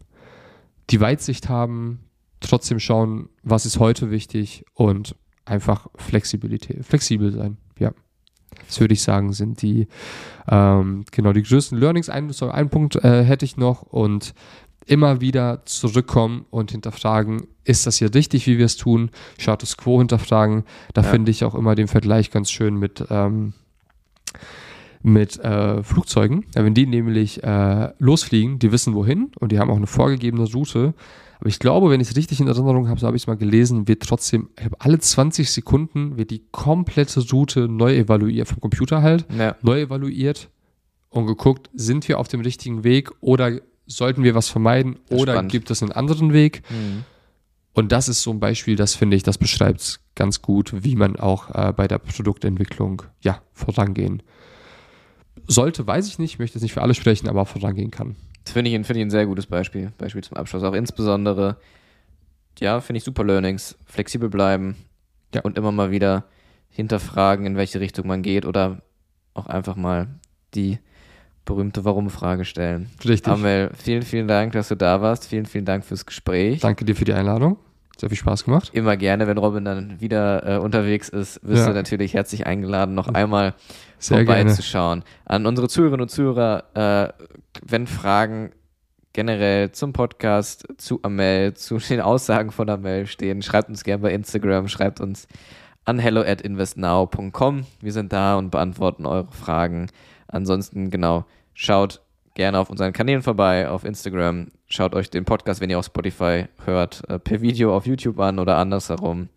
[0.91, 2.01] die Weitsicht haben,
[2.41, 5.16] trotzdem schauen, was ist heute wichtig und
[5.47, 7.57] einfach Flexibilität, flexibel sein.
[7.78, 7.93] Ja.
[8.67, 9.89] Das würde ich sagen, sind die,
[10.49, 12.09] ähm, genau, die größten Learnings.
[12.09, 14.35] Ein, sorry, einen Punkt äh, hätte ich noch und
[14.87, 19.11] immer wieder zurückkommen und hinterfragen, ist das hier richtig, wie wir es tun?
[19.39, 20.65] Status quo hinterfragen.
[20.95, 21.09] Da ja.
[21.09, 23.53] finde ich auch immer den Vergleich ganz schön mit, ähm,
[25.03, 26.47] mit äh, Flugzeugen.
[26.55, 30.95] Wenn die nämlich äh, losfliegen, die wissen wohin und die haben auch eine vorgegebene Route.
[31.43, 33.36] Aber ich glaube, wenn ich es richtig in Erinnerung habe, so habe ich es mal
[33.36, 39.26] gelesen, wird trotzdem, alle 20 Sekunden wird die komplette Route neu evaluiert, vom Computer halt,
[39.36, 39.57] ja.
[39.61, 40.51] neu evaluiert
[41.09, 45.51] und geguckt, sind wir auf dem richtigen Weg oder sollten wir was vermeiden oder spannend.
[45.51, 46.62] gibt es einen anderen Weg?
[46.70, 47.03] Mhm.
[47.72, 50.95] Und das ist so ein Beispiel, das finde ich, das beschreibt es ganz gut, wie
[50.95, 54.22] man auch äh, bei der Produktentwicklung ja, vorangehen
[55.47, 58.16] sollte, weiß ich nicht, möchte jetzt nicht für alle sprechen, aber vorangehen kann.
[58.45, 59.93] Das finde ich, find ich ein sehr gutes Beispiel.
[59.99, 60.62] Beispiel zum Abschluss.
[60.62, 61.57] Auch insbesondere,
[62.59, 63.76] ja, finde ich super Learnings.
[63.87, 64.76] Flexibel bleiben
[65.35, 65.43] ja.
[65.43, 66.24] und immer mal wieder
[66.68, 68.83] hinterfragen, in welche Richtung man geht oder
[69.35, 70.09] auch einfach mal
[70.55, 70.78] die
[71.45, 72.91] berühmte Warum-Frage stellen.
[73.05, 73.33] Richtig.
[73.33, 75.26] Amel, vielen, vielen Dank, dass du da warst.
[75.26, 76.61] Vielen, vielen Dank fürs Gespräch.
[76.61, 77.59] Danke dir für die Einladung.
[77.99, 78.70] Sehr viel Spaß gemacht.
[78.72, 81.68] Immer gerne, wenn Robin dann wieder äh, unterwegs ist, wirst ja.
[81.68, 83.55] du natürlich herzlich eingeladen, noch einmal
[83.99, 85.05] Sehr vorbeizuschauen.
[85.24, 87.12] An unsere Zuhörerinnen und Zuhörer, äh,
[87.64, 88.51] wenn Fragen
[89.12, 94.12] generell zum Podcast, zu Amel, zu den Aussagen von Amel stehen, schreibt uns gerne bei
[94.12, 95.28] Instagram, schreibt uns
[95.84, 97.66] an hello at investnow.com.
[97.80, 99.88] Wir sind da und beantworten eure Fragen.
[100.28, 101.24] Ansonsten, genau,
[101.55, 102.01] schaut
[102.35, 104.49] gerne auf unseren Kanälen vorbei, auf Instagram.
[104.66, 108.39] Schaut euch den Podcast, wenn ihr auf Spotify hört, äh, per Video auf YouTube an
[108.39, 109.28] oder andersherum.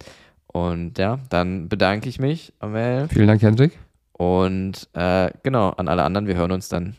[0.48, 3.08] Und ja, dann bedanke ich mich, Amel.
[3.10, 3.78] Vielen Dank, Hendrik.
[4.14, 6.96] Und äh, genau, an alle anderen, wir hören uns dann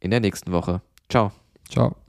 [0.00, 0.80] in der nächsten Woche.
[1.08, 1.30] Ciao.
[1.68, 2.05] Ciao.